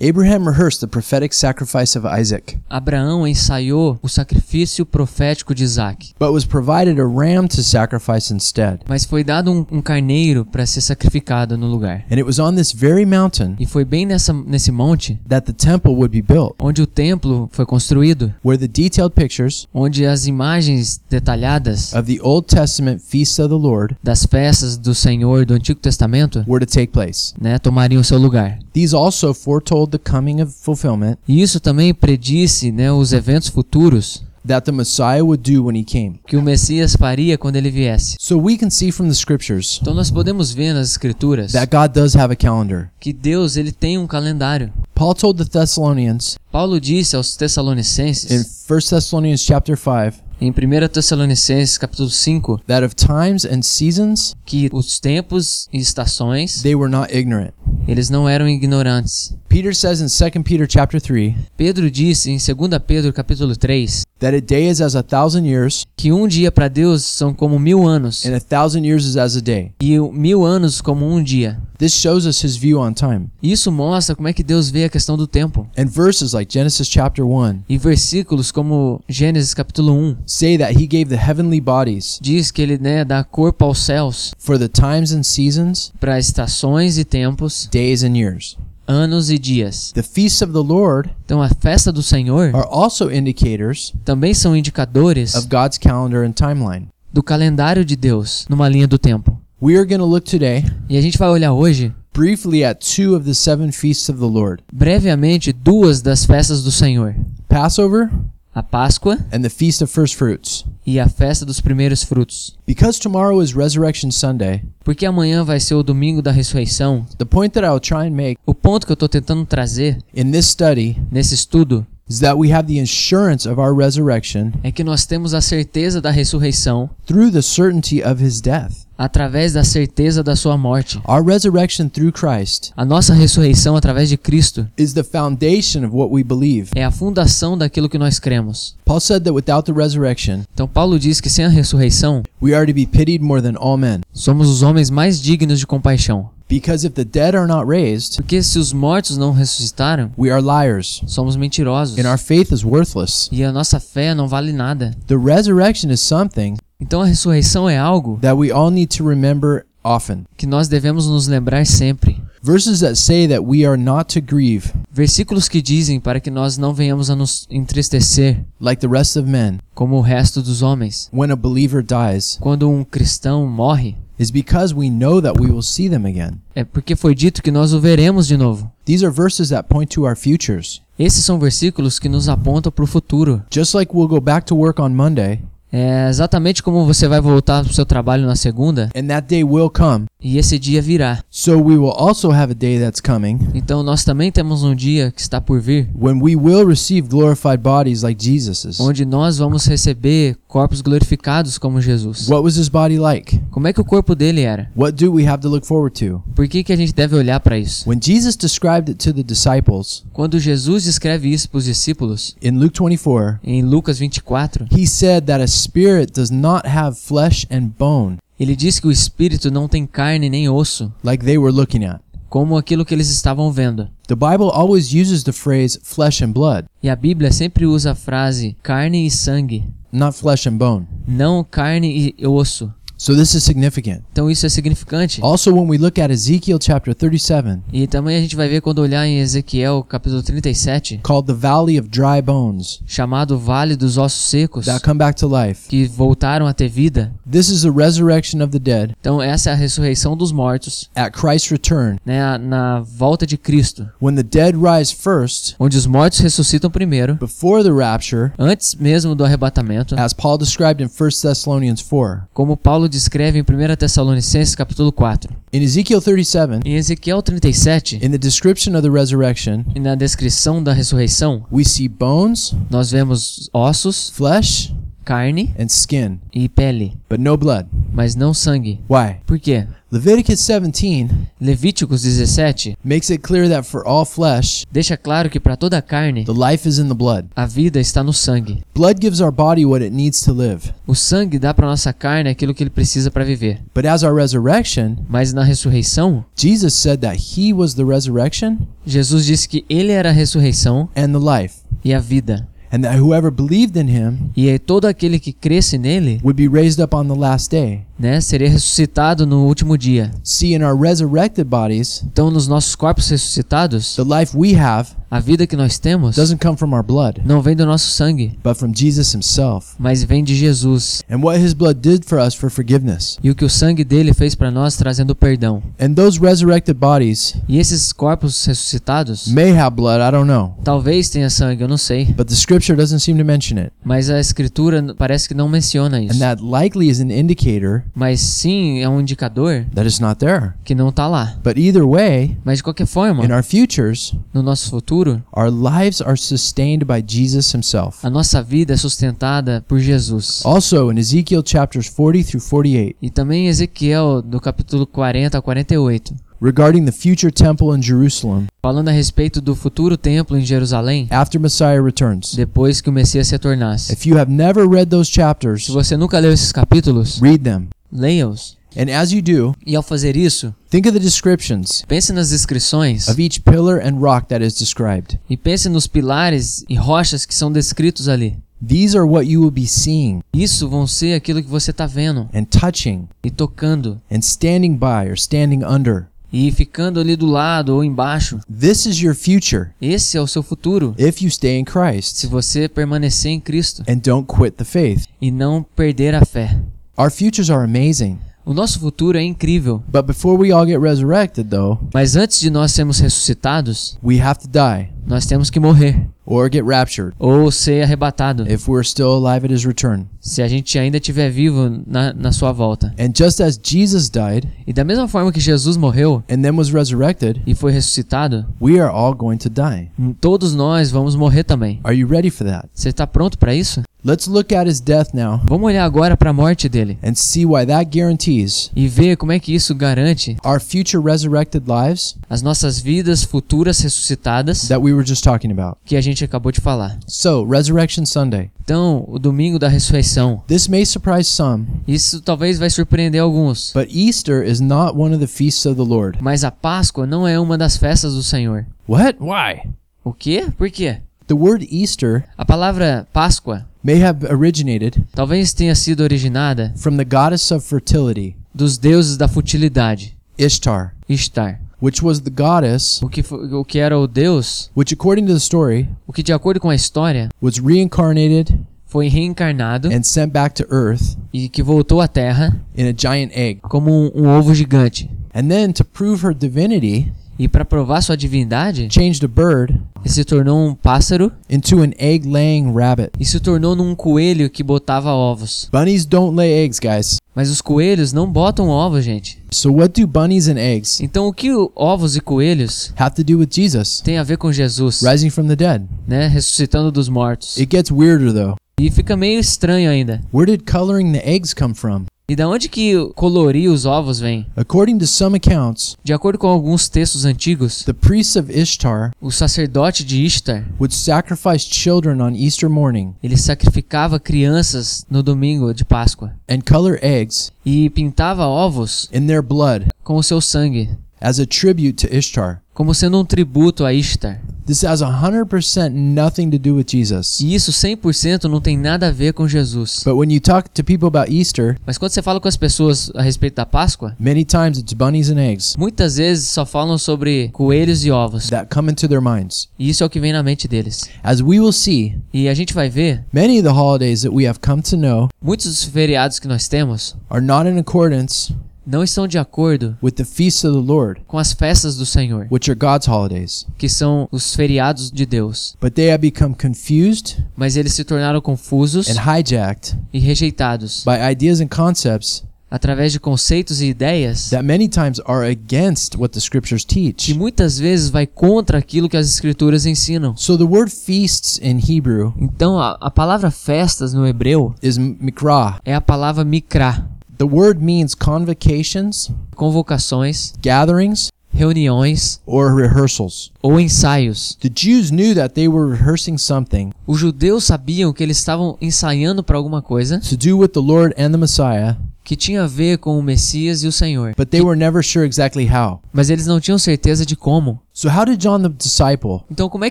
[0.00, 6.32] Abraham rehearsed the prophetic sacrifice of Isaac, Abraão ensaiou o sacrifício profético de Isaac, but
[6.32, 8.80] was provided a ram to sacrifice instead.
[8.88, 12.04] mas foi dado um, um carneiro para ser sacrificado no lugar.
[12.10, 15.52] And it was on this very mountain E foi bem nessa, nesse monte that the
[15.52, 20.26] temple would be built, onde o templo foi construído, where the detailed pictures onde as
[20.26, 25.54] imagens detalhadas of the Old Testament feasts of the Lord das festas do Senhor do
[25.54, 27.34] Antigo Testamento were to take place.
[27.40, 28.58] né, tomariam seu lugar.
[28.72, 34.22] These also foretold the coming of fulfillment E isso também predisse né, os eventos futuros
[34.46, 36.20] that the Messiah would do when he came.
[36.26, 38.16] que o Messias faria quando ele viesse.
[38.20, 41.92] So we can see from the scriptures Então nós podemos ver nas escrituras that God
[41.94, 42.90] does have a calendar.
[43.00, 44.70] que Deus ele tem um calendário.
[44.94, 50.88] Paul told the Thessalonians Paulo disse aos in Tessalonicenses 1 Thessalonians chapter 5 em 1
[50.88, 56.90] Tessalonicenses capítulo 5 that of times and seasons que os tempos e estações they were
[56.90, 57.52] not ignorant.
[57.86, 59.34] eles não eram ignorantes.
[59.48, 64.36] Peter says in 2 Peter chapter 3 Pedro disse em 2 Pedro capítulo 3 that
[64.36, 67.86] a day is as a thousand years que um dia para Deus são como mil
[67.86, 69.72] anos and a thousand years is as a day.
[69.80, 71.58] e mil anos como um dia.
[71.84, 73.28] This shows us his view on time.
[73.42, 75.68] Isso mostra como é que Deus vê a questão do tempo.
[75.76, 80.86] And verses like Genesis chapter 1 E versículos como Gênesis capítulo 1 say that he
[80.86, 85.12] gave the heavenly bodies diz que ele né, dá corpo aos céus for the times
[85.12, 88.56] and seasons, para estações e tempos, days and years.
[88.88, 89.92] anos e dias.
[89.92, 94.56] The feasts of the Lord Então a festa do Senhor are also indicators também são
[94.56, 96.88] indicadores of God's calendar and timeline.
[97.12, 99.38] do calendário de Deus numa linha do tempo.
[99.64, 103.16] We are going to look today E a gente vai olhar hoje briefly at two
[103.16, 107.14] of the seven feasts of the Lord brevemente duas das festas do Senhor:
[107.48, 108.10] Passover
[108.54, 110.66] a Páscoa and the Feast of First Fruits.
[110.86, 112.58] e a festa dos primeiros frutos.
[112.66, 117.06] Because tomorrow is Resurrection Sunday, Porque amanhã vai ser o domingo da ressurreição.
[117.16, 120.30] the point that I'll try and make O ponto que eu estou tentando trazer in
[120.30, 124.84] this study nesse estudo is that we have the assurance of our resurrection é que
[124.84, 128.83] nós temos a certeza da ressurreição through the certainty of his death.
[128.96, 131.00] Através da certeza da sua morte.
[131.08, 136.12] Our resurrection through Christ A nossa ressurreição através de Cristo is the foundation of what
[136.12, 136.70] we believe.
[136.74, 138.76] é a fundação daquilo que nós cremos.
[138.84, 142.66] Paul said that without the resurrection, Então Paulo diz que sem a ressurreição we are
[142.66, 144.00] to be pitied more than all men.
[144.12, 146.30] somos os homens mais dignos de compaixão.
[146.46, 150.42] Because if the dead are not raised, Porque se os mortos não ressuscitaram, we are
[150.42, 151.98] liars, somos mentirosos.
[151.98, 153.30] and our faith is worthless.
[153.32, 154.94] E a nossa fé não vale nada.
[155.06, 159.64] The resurrection is something Então a ressurreição é algo that we all need to remember
[159.82, 160.24] often.
[160.36, 162.22] que nós devemos nos lembrar sempre.
[162.42, 166.58] Verses that say that we are not to grieve Versículos que dizem para que nós
[166.58, 171.08] não venhamos a nos entristecer like the rest of men como o resto dos homens.
[171.12, 175.62] when a believer dies Quando um cristão morre, is because we know that we will
[175.62, 176.38] see them again.
[176.54, 178.70] é porque foi dito que nós o veremos de novo.
[178.84, 180.82] These are verses that point to our futures.
[180.98, 183.42] Esses são versículos que nos apontam para o futuro.
[183.50, 185.40] Just like we'll go back to work on Monday,
[185.76, 189.42] É exatamente como você vai voltar para o seu trabalho na segunda, and that day
[189.42, 190.06] will come.
[190.22, 191.18] e esse dia virá.
[191.28, 195.10] So we will also have a day that's coming Então nós também temos um dia
[195.10, 198.78] que está por vir, when we will receive glorified bodies like Jesus's.
[198.78, 202.28] onde nós vamos receber corpos glorificados como Jesus.
[202.28, 203.40] What was his body like?
[203.50, 204.70] Como é que o corpo dele era?
[204.76, 206.22] What do we have to look forward to?
[206.36, 207.88] Por que, que a gente deve olhar para isso?
[207.90, 212.52] When Jesus described it to the disciples Quando Jesus descreve isso para os discípulos, in
[212.52, 217.72] Luke 24, em Lucas 24, he said that a spirit does not have flesh and
[217.78, 221.84] bone, Ele diz que o espírito não tem carne nem osso, like they were looking
[221.84, 222.00] at.
[222.28, 223.88] como aquilo que eles estavam vendo.
[224.08, 227.94] The Bible always uses the phrase flesh and blood, E a Bíblia sempre usa a
[227.94, 230.86] frase carne e sangue, not flesh and bone.
[231.06, 232.72] não carne e osso.
[232.96, 234.02] So this is significant.
[234.12, 235.20] Então isso é significante.
[235.22, 238.78] Also, when we look at Ezekiel chapter 37, E também a gente vai ver quando
[238.78, 244.22] olhar em Ezequiel capítulo 37, called the Valley of Dry Bones chamado Vale dos Ossos
[244.30, 247.12] Secos, that come back to life, que voltaram a ter vida.
[247.30, 251.10] this is the resurrection of the dead Então essa é a ressurreição dos mortos, at
[251.12, 256.20] Christ's return, né, na volta de Cristo, when the dead rise first, onde os mortos
[256.20, 260.90] ressuscitam primeiro, before the rapture, antes mesmo do arrebatamento, as Paul described in 1
[261.22, 262.22] Thessalonians 4.
[262.32, 265.34] como Paulo descreve em 1 Tessalonicenses capítulo 4.
[265.52, 270.62] In Ezekiel 37, Em Ezequiel 37, in the description of the resurrection, e na descrição
[270.62, 277.18] da ressurreição, we see bones, nós vemos ossos, flesh, carne and skin, e pele, but
[277.20, 277.66] no blood.
[277.92, 278.80] mas não sangue.
[278.88, 279.16] Why?
[279.26, 279.66] Por quê?
[279.92, 281.08] Leviticus 17
[281.40, 285.82] Levíticos 17 makes it clear that for all flesh, deixa claro que para toda a
[285.82, 287.26] carne, the life is in the blood.
[287.36, 288.64] a vida está no sangue.
[288.74, 290.72] Blood gives our body what it needs to live.
[290.84, 293.60] O sangue dá para nossa carne aquilo que ele precisa para viver.
[293.72, 299.24] But as our resurrection, Mas na ressurreição, Jesus said that he was the resurrection Jesus
[299.26, 302.48] disse que ele era a ressurreição and the life, e a vida.
[302.74, 306.80] And that whoever believed in him E todo aquele que cresce nele, would be raised
[306.80, 307.84] up on the last day.
[307.98, 310.10] Né, seria ressuscitado no último dia.
[310.22, 315.20] See, in our resurrected bodies, Então nos nossos corpos ressuscitados, the life we have a
[315.20, 318.56] vida que nós temos doesn't come from our blood, não vem do nosso sangue, but
[318.56, 321.02] from Jesus himself, mas vem de Jesus.
[321.08, 323.16] and what his blood did for us for forgiveness.
[323.22, 325.62] E o que o sangue dele fez para nós trazendo perdão.
[325.80, 331.08] And those resurrected bodies E esses corpos ressuscitados, may have blood, I don't know, talvez
[331.10, 333.70] tenha sangue, eu não sei, but the scripture doesn't seem to mention it.
[333.84, 336.18] mas a escritura parece que não menciona And isso.
[336.18, 340.52] that likely is an indicator Mas sim, é um indicador that it's not there.
[340.64, 341.36] que não tá lá.
[341.44, 346.00] But either way, Mas de qualquer forma, in our futures, no nosso futuro, our lives
[346.00, 347.98] are sustained by Jesus himself.
[348.06, 350.42] a nossa vida é sustentada por Jesus.
[350.44, 355.42] Also, in Ezekiel chapters 40 through 48, E também em Ezequiel, do capítulo 40 a
[355.42, 361.06] 48, regarding the future temple in Jerusalem falando a respeito do futuro templo em Jerusalém,
[361.10, 362.34] after Messiah returns.
[362.34, 363.92] depois que o Messias se retornasse.
[363.92, 367.68] If you have never read those chapters, Se você nunca leu esses capítulos, read them.
[367.90, 368.56] leia-os.
[368.76, 373.06] And as you do, E ao fazer isso, think of the descriptions pense nas descrições
[373.08, 375.18] of each pillar and rock that is described.
[375.30, 378.36] e pense nos pilares e rochas que são descritos ali.
[378.66, 382.28] These are what you will be seeing Isso vão ser aquilo que você está vendo
[382.34, 386.06] and touching e tocando and standing by or standing under.
[386.36, 388.40] E ficando ali do lado ou embaixo.
[388.50, 392.26] This is your future Esse é o seu futuro if you stay in se Christ
[392.26, 395.04] você permanecer em Cristo and don't quit the faith.
[395.20, 396.60] e não perder a fé.
[396.98, 398.18] Our futures are amazing.
[398.46, 402.50] O nosso futuro é incrível, But before we all get resurrected, though, mas antes de
[402.50, 407.50] nós sermos ressuscitados, we have to die nós temos que morrer or get raptured ou
[407.50, 410.06] ser arrebatado, if we're still alive at his return.
[410.20, 412.94] se a gente ainda estiver vivo na, na sua volta.
[412.98, 416.70] And just as Jesus died E da mesma forma que Jesus morreu and then was
[416.70, 419.90] resurrected, e foi ressuscitado, we are all going to die.
[420.20, 421.80] todos nós vamos morrer também.
[421.84, 422.68] Are you ready for that?
[422.72, 423.82] Você está pronto para isso?
[424.06, 427.46] Let's look at his death now Vamos olhar agora para a morte dele and see
[427.46, 432.42] why that guarantees e ver como é que isso garante our future resurrected lives as
[432.42, 435.78] nossas vidas futuras ressuscitadas that we were just talking about.
[435.84, 436.98] que a gente acabou de falar.
[437.06, 438.50] So, Resurrection Sunday.
[438.62, 440.42] Então, o domingo da ressurreição.
[440.46, 443.72] This may surprise some, Isso talvez vai surpreender alguns.
[443.74, 446.18] but Easter is not one of the feasts of the Lord.
[446.22, 448.66] Mas a Páscoa não é uma das festas do Senhor.
[448.88, 449.16] What?
[449.20, 449.68] Why?
[450.02, 450.46] O quê?
[450.56, 450.98] Por quê?
[451.26, 457.04] The word Easter A palavra Páscoa may have originated talvez tenha sido originada from the
[457.04, 461.60] goddess of fertility, dos deuses da futilidade, Ishtar, Ishtar.
[461.84, 465.32] Which was the goddess O que, fo- o que era o deus, which, according to
[465.34, 470.32] the story, o que de acordo com a história, was reincarnated foi reencarnado and sent
[470.32, 473.60] back to Earth e que voltou à Terra in a giant egg.
[473.62, 475.10] como um, um ovo gigante.
[475.34, 480.12] And then, to prove her divinity, E para provar sua divindade, changed a bird ele
[480.12, 483.10] se tornou um pássaro into an egg laying rabbit.
[483.18, 485.68] e se tornou num coelho que botava ovos.
[485.72, 487.16] Bunnies don't lay eggs, guys.
[487.34, 489.42] Mas os coelhos não botam ovos, gente.
[489.50, 493.38] So, what do bunnies and eggs Então o que ovos e coelhos have to do
[493.38, 495.86] with Jesus tem a ver com Jesus, rising from the dead?
[496.06, 497.56] né, ressuscitando dos mortos?
[497.56, 498.56] It gets weirder though.
[498.78, 500.20] E fica meio estranho ainda.
[500.32, 502.04] Where did coloring the eggs come from?
[502.26, 504.46] E da onde que colorir os ovos vem?
[504.56, 509.30] According to some accounts, De acordo com alguns textos antigos, the priests of Ishtar o
[509.30, 515.84] sacerdote de Ishtar, would sacrifice children on Easter morning ele sacrificava crianças no domingo de
[515.84, 520.88] Páscoa and color eggs e pintava ovos in their blood com o seu sangue,
[521.24, 522.60] as a tribute to Ishtar.
[522.74, 524.40] como sendo um tributo a Ishtar.
[524.66, 527.38] This has 100% nothing to do with Jesus.
[527.40, 530.02] E isso 100% não tem nada a ver com Jesus.
[530.04, 533.10] But when you talk to people about Easter, Mas quando você fala com as pessoas
[533.14, 537.50] a respeito da Páscoa, many times it's bunnies and eggs muitas vezes só falam sobre
[537.52, 538.48] coelhos e ovos.
[538.48, 539.68] that come into their minds.
[539.78, 541.08] E isso é o que vem na mente deles.
[541.22, 544.46] As we will see, E a gente vai ver, many of the holidays that we
[544.48, 548.52] have come to know muitos dos feriados que nós temos are not in accordance
[548.86, 552.46] não estão de acordo with the feasts of the Lord, com as festas do Senhor,
[552.50, 553.66] which are God's holidays.
[553.78, 555.76] que são os feriados de Deus.
[555.80, 561.16] But they have become confused Mas eles se tornaram confusos and hijacked e rejeitados by
[561.32, 566.40] ideas and concepts através de conceitos e ideias that many times are against what the
[566.40, 567.32] scriptures que teach.
[567.34, 570.36] muitas vezes vai contra aquilo que as escrituras ensinam.
[570.36, 575.78] So the word feasts in Hebrew Então, a, a palavra festas no hebreu is mikra.
[575.84, 577.08] é a palavra mikra,
[577.44, 583.52] The word means convocations, convocações, gatherings, reuniões or rehearsals.
[583.62, 584.56] ou ensaios.
[584.62, 589.44] The Jews knew that they were rehearsing something Os judeus sabiam que eles estavam ensaiando
[589.44, 592.96] para alguma coisa to do with the Lord and the Messiah, que tinha a ver
[592.96, 596.00] com o Messias e o Senhor, but they were never sure exactly how.
[596.14, 597.78] mas eles não tinham certeza de como.
[597.92, 599.90] So, how did John the disciple Então, como é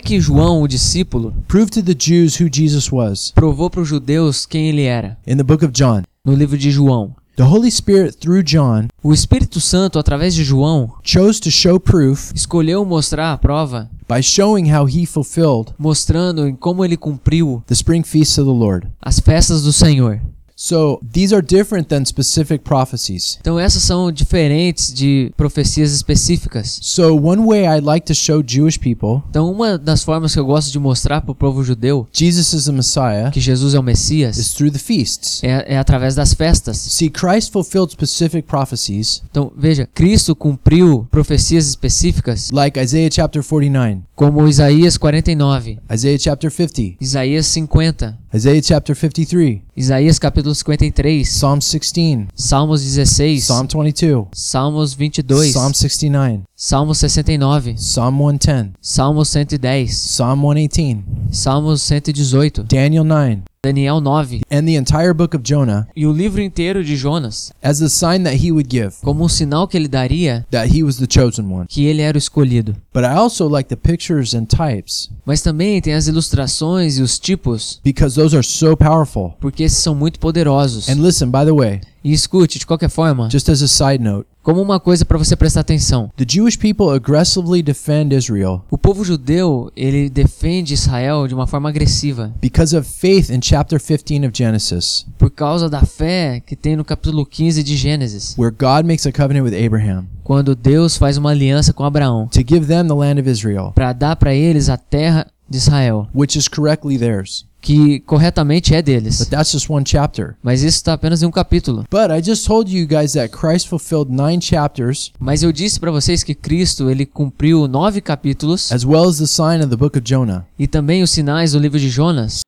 [0.00, 3.30] que João, o discípulo, prove to the Jews who Jesus was?
[3.32, 5.16] provou para os judeus quem ele era?
[5.24, 7.14] In the book of John, No livro de João.
[7.36, 12.32] The Holy Spirit, through John, O Espírito Santo, através de João, chose to show proof
[12.34, 17.74] escolheu mostrar a prova, by showing how he fulfilled mostrando em como ele cumpriu the
[17.74, 18.86] spring feasts of the Lord.
[19.02, 20.20] as festas do Senhor.
[20.64, 23.36] So, these are different than specific prophecies.
[23.38, 26.78] Então essas são diferentes de profecias específicas.
[26.80, 30.46] So, one way I'd like to show Jewish people Então uma das formas que eu
[30.46, 33.82] gosto de mostrar para o povo judeu Jesus is the Messiah que Jesus é o
[33.82, 35.44] is Messias through the feasts.
[35.44, 36.78] é, é através das festas.
[36.78, 43.98] See, Christ fulfilled specific prophecies Então veja, Cristo cumpriu profecias específicas like Isaiah chapter 49,
[44.16, 51.60] como Isaías 49, Isaiah chapter 50, Isaías 50, Isaiah chapter 53, Isaías capítulo 53, Psalm
[51.60, 59.92] 16, Salmos 16, Psalm 22, Salmos 22, Psalm 69, Salmos 69, Psalm 110, Salmos 110,
[59.92, 66.06] Psalm 118, Salmos 118, Daniel 9, Daniel 9 and the entire book of Jonah e
[66.06, 69.68] o livro inteiro de Jonas, as the sign that he would give como um sinal
[69.68, 71.66] que ele daria that he was the chosen one.
[71.68, 72.74] que ele era o escolhido.
[72.94, 77.18] But I also like the pictures and types Mas também tem as ilustrações e os
[77.18, 79.34] tipos, because those are so powerful.
[79.38, 80.88] porque esses são muito poderosos.
[80.88, 84.26] And listen, by the way, E escute, de qualquer forma, just as a side note,
[84.44, 86.10] como uma coisa para você prestar atenção.
[86.16, 91.70] the Jewish people aggressively defend Israel O povo judeu, ele defende Israel de uma forma
[91.70, 96.76] agressiva, because of faith in chapter 15 of Genesis, por causa da fé que tem
[96.76, 101.16] no capítulo 15 de Gênesis, where God makes a covenant with Abraham quando Deus faz
[101.16, 104.68] uma aliança com Abraão to give them the land of Israel, para dar para eles
[104.68, 107.46] a terra de Israel, which is correctly theirs.
[107.64, 109.18] Que corretamente é deles.
[109.18, 110.36] But that's just one chapter.
[110.42, 111.84] Mas isso está apenas em um capítulo.
[111.90, 115.90] But I just told you guys that Christ fulfilled nine chapters Mas eu disse para
[115.90, 119.96] vocês que Cristo ele cumpriu nove capítulos as well as the sign of the book
[119.98, 120.44] of Jonah.
[120.58, 122.40] e também os sinais do livro de Jonas.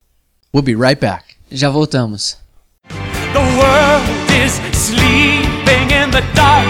[0.55, 1.25] We'll be right back.
[1.51, 2.37] Já voltamos.
[3.33, 4.05] The world
[4.45, 6.67] is sleeping in the dark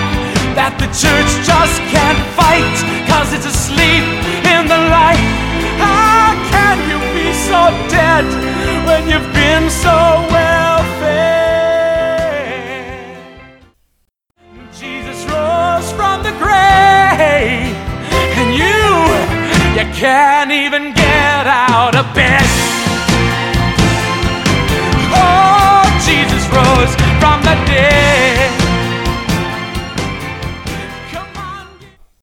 [0.55, 2.63] that the church just can't fight
[3.09, 4.05] cause it's asleep
[4.47, 5.19] in the light.
[5.79, 7.71] How can you be so
[8.23, 9.91] dead when you've been so
[10.31, 11.27] well fed?
[14.73, 17.75] Jesus rose from the grave
[18.39, 18.81] and you
[19.77, 22.43] you can't even get out of bed.
[25.13, 28.53] Oh, Jesus rose from the dead.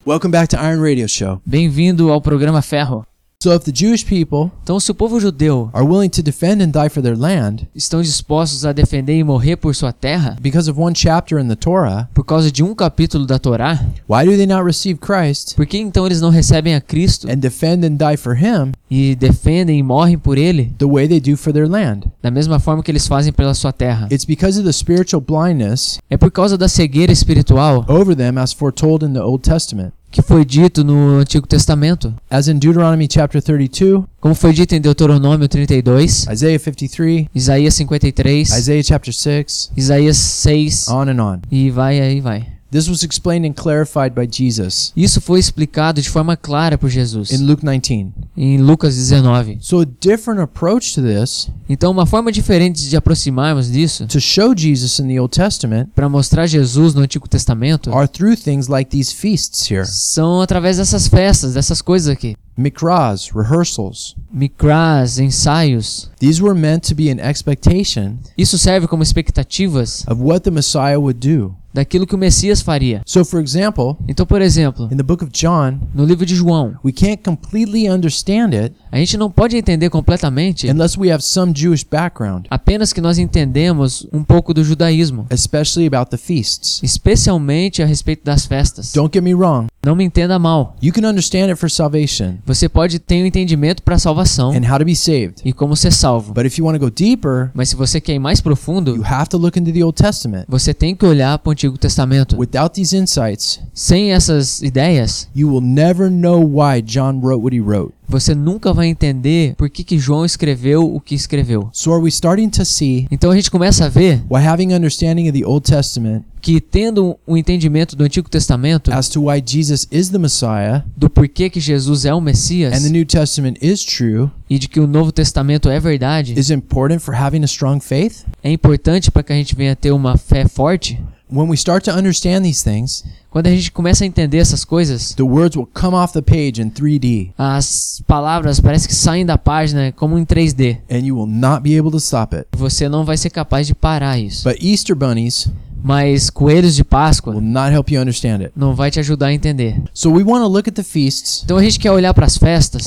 [0.05, 1.41] Welcome back to Iron Radio Show.
[1.45, 3.12] Bem-vindo ao programa Ferro.
[3.43, 6.69] So if the Jewish people Então, se o povo judeu are willing to defend and
[6.69, 10.79] die for their land estão dispostos a defender e morrer por sua terra because of
[10.79, 14.47] one chapter in the Torah, por causa de um capítulo da Torá, why do they
[14.47, 18.15] not receive Christ por que então eles não recebem a Cristo and defend and die
[18.15, 22.09] for him e defendem e morrem por ele the way they do for their land?
[22.21, 24.07] da mesma forma que eles fazem pela sua terra?
[24.09, 28.53] It's because of the spiritual blindness É por causa da cegueira espiritual over them as
[28.53, 29.91] foretold in the Old Testament.
[30.13, 32.13] Que foi dito no Antigo Testamento.
[32.29, 38.49] As in Deuteronomy chapter 32, Como foi dito em Deuteronômio 32, Isaiah 53, Isaías 53,
[38.51, 41.39] Isaiah chapter 6, Isaías 6 on and on.
[41.51, 42.52] e vai aí vai.
[42.73, 47.31] This was explained and clarified by Jesus Isso foi explicado de forma clara por Jesus
[47.31, 48.11] in Luke 19.
[48.35, 49.59] em Lucas 19.
[49.61, 54.55] So, a different approach to this, Então, uma forma diferente de aproximarmos disso to show
[54.57, 58.89] Jesus in the Old Testament, para mostrar Jesus no Antigo Testamento are through things like
[58.89, 62.35] these feasts here são através dessas festas, dessas coisas aqui.
[62.57, 64.15] mikras, rehearsals.
[64.31, 66.09] Mikras, ensaios.
[66.19, 70.97] These were meant to be an expectation Isso serve como expectativas of what the Messiah
[70.99, 71.55] would do.
[71.73, 73.01] Daquilo que o Messias faria.
[73.05, 76.75] So, for example, Então, por exemplo, in the book of John, no livro de João,
[76.83, 81.51] we can't completely understand it a gente não pode entender completamente unless we have some
[81.55, 86.79] Jewish background, apenas que nós entendemos um pouco do judaísmo, especially about the feasts.
[86.83, 88.91] especialmente a respeito das festas.
[88.93, 90.75] Don't get me wrong, Não me entenda mal.
[90.81, 94.69] you can understand it for salvation Você pode ter um entendimento para a salvação and
[94.71, 95.35] how to be saved.
[95.43, 96.33] e como ser salvo.
[96.33, 99.01] But if you want to go deeper, Mas se você quer ir mais you profundo,
[99.05, 100.45] have to look into the Old Testament.
[100.47, 102.35] você tem que olhar para o Antigo Testamento.
[102.37, 107.61] Without these insights, Sem essas ideias, you will never know why John wrote what he
[107.61, 107.93] wrote.
[108.07, 111.69] você nunca vai entender por que, que João escreveu o que escreveu.
[111.71, 115.29] So, are we starting to see Então a gente começa a ver why having understanding
[115.29, 119.87] of the Old Testament que tendo um entendimento do Antigo Testamento as to why Jesus
[119.89, 123.83] is the Messiah do porquê que Jesus é o Messias and the New Testament is
[123.83, 127.79] true e de que o Novo Testamento é verdade is important for having a strong
[127.79, 128.25] faith?
[128.43, 131.01] é importante para que a gente venha ter uma fé forte.
[131.33, 135.15] When we start to understand these things, Quando a gente começa a entender essas coisas,
[135.15, 139.37] the words will come off the page in 3D as palavras parecem que saem da
[139.39, 140.77] página como em 3D.
[140.91, 142.47] and you will not be able to stop it.
[142.55, 144.47] Você não vai ser capaz de parar isso.
[144.47, 145.49] But Easter bunnies
[145.85, 148.51] Mas coelhos de will Páscoa not help you understand it.
[148.55, 149.81] não vai te ajudar a entender.
[149.93, 152.37] So we want to look at the feasts Então a gente quer olhar para as
[152.37, 152.83] festas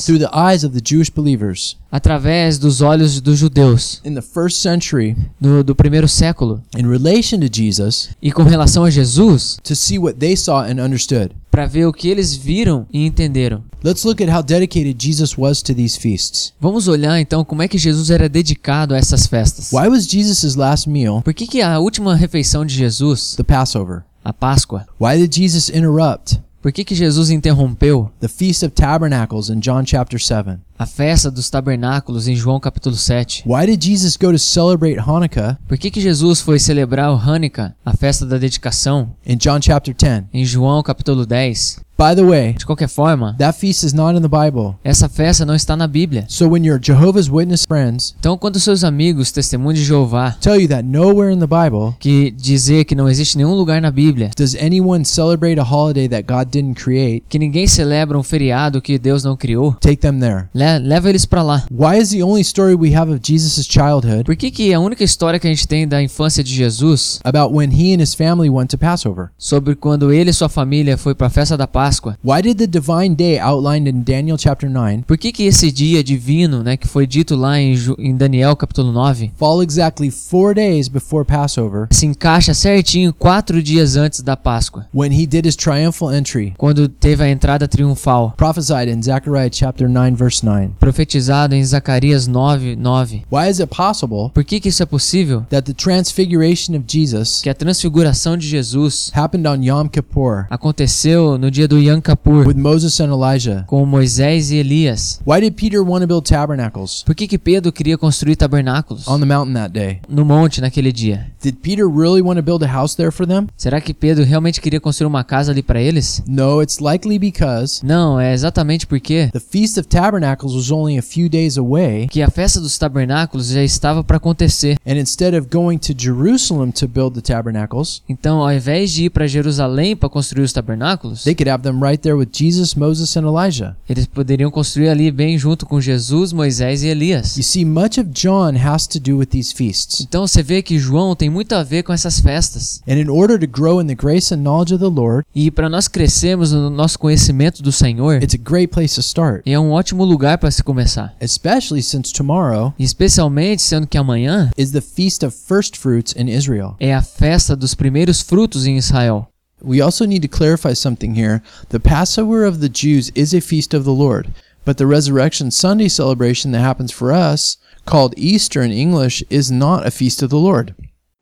[1.91, 7.39] através dos olhos dos judeus in the first century do, do primeiro século in relation
[7.39, 11.31] to Jesus e com relação a Jesus to see what they saw and understood.
[11.49, 13.63] para ver o que eles viram e entenderam.
[13.83, 16.53] Let's look at how dedicated Jesus was to these feasts.
[16.59, 19.71] Vamos olhar então como é que Jesus era dedicado a essas festas.
[19.71, 24.01] Why was Jesus' last meal Por que, que a última refeição de Jesus, the Passover?
[24.23, 29.49] a Páscoa, Why did Jesus interrupt por que, que Jesus interrompeu the Feast of Tabernacles
[29.49, 30.59] in John chapter 7?
[30.79, 33.43] A festa dos tabernáculos em João capítulo 7?
[33.47, 37.73] Why did Jesus go to celebrate Hanukkah Por que, que Jesus foi celebrar o Hanukkah,
[37.85, 40.25] a festa da dedicação, in John chapter 10?
[40.33, 41.79] em João capítulo 10?
[41.99, 44.75] By the way, De qualquer forma, that feast is not in the Bible.
[44.83, 46.25] essa festa não está na Bíblia.
[46.27, 50.67] So when your Jehovah's Witness friends Então, quando seus amigos, testemunhos de Jeová, tell you
[50.67, 54.53] that nowhere in the Bible que dizer que não existe nenhum lugar na Bíblia, does
[54.53, 59.23] anyone celebrate a holiday that God didn't create, que ninguém celebra um feriado que Deus
[59.23, 60.45] não criou, take them there.
[60.79, 61.63] Le- leva eles pra lá.
[61.71, 65.03] Why is the only story we have of Jesus' childhood Por que, que a única
[65.03, 68.49] história que a gente tem da infância de Jesus, about when he and his family
[68.49, 69.29] went to Passover?
[69.37, 72.67] sobre quando ele e sua família foi para a festa da Páscoa, Why did the
[72.67, 76.87] divine day outlined in Daniel chapter 9 por que, que esse dia divino, né, que
[76.87, 82.05] foi dito lá em, em Daniel capítulo 9, fall exactly four days before Passover se
[82.05, 87.23] encaixa certinho quatro dias antes da Páscoa, when he did his triumphal entry, quando teve
[87.23, 90.56] a entrada triunfal, prophesied in Zechariah chapter 9 verse 9?
[90.79, 93.23] Profetizado em Zacarias 9, 9?
[93.31, 95.45] Why is it possible Por que, que isso é possível?
[95.49, 101.37] that the transfiguration of Jesus Que a transfiguração de Jesus happened on Yom Kippur aconteceu
[101.37, 103.63] no dia do Yom Kippur with Moses and Elijah?
[103.67, 105.19] com Moisés e Elias.
[105.25, 109.19] Why did Peter want to build tabernacles Por que, que Pedro queria construir tabernáculos on
[109.19, 109.99] the mountain that day?
[110.09, 111.27] no monte naquele dia?
[111.41, 113.47] Did Peter really want to build a house there for them?
[113.55, 116.21] Será que Pedro realmente queria construir uma casa ali para eles?
[116.27, 121.01] No, it's likely because Não, é exatamente porque the Feast of Tabernacles was only a
[121.01, 124.77] few days away, que a festa dos tabernáculos já estava para acontecer.
[124.85, 129.09] and instead of going to Jerusalem to build the tabernacles, Então, ao invés de ir
[129.11, 133.15] para Jerusalém para construir os tabernáculos, they could have them right there with Jesus, Moses,
[133.15, 133.75] and Elijah.
[133.87, 137.37] eles poderiam construir ali bem junto com Jesus, Moisés e Elias.
[137.37, 140.01] You see, much of John has to do with these feasts.
[140.01, 142.81] Então você vê que João tem muito a ver com essas festas.
[142.87, 145.69] And in order to grow in the grace and knowledge of the Lord, E para
[145.69, 149.71] nós crescermos no nosso conhecimento do Senhor, it's a great place to start, é um
[149.71, 151.15] ótimo lugar para se começar.
[151.21, 156.75] especially since tomorrow especialmente sendo que amanhã is the Feast of First Fruits in Israel.
[156.79, 159.27] é a festa dos primeiros frutos em Israel.
[159.63, 161.41] We also need to clarify something here.
[161.69, 164.29] The Passover of the Jews is a feast of the Lord,
[164.65, 169.85] but the Resurrection Sunday celebration that happens for us, called Easter in English, is not
[169.87, 170.75] a feast of the Lord.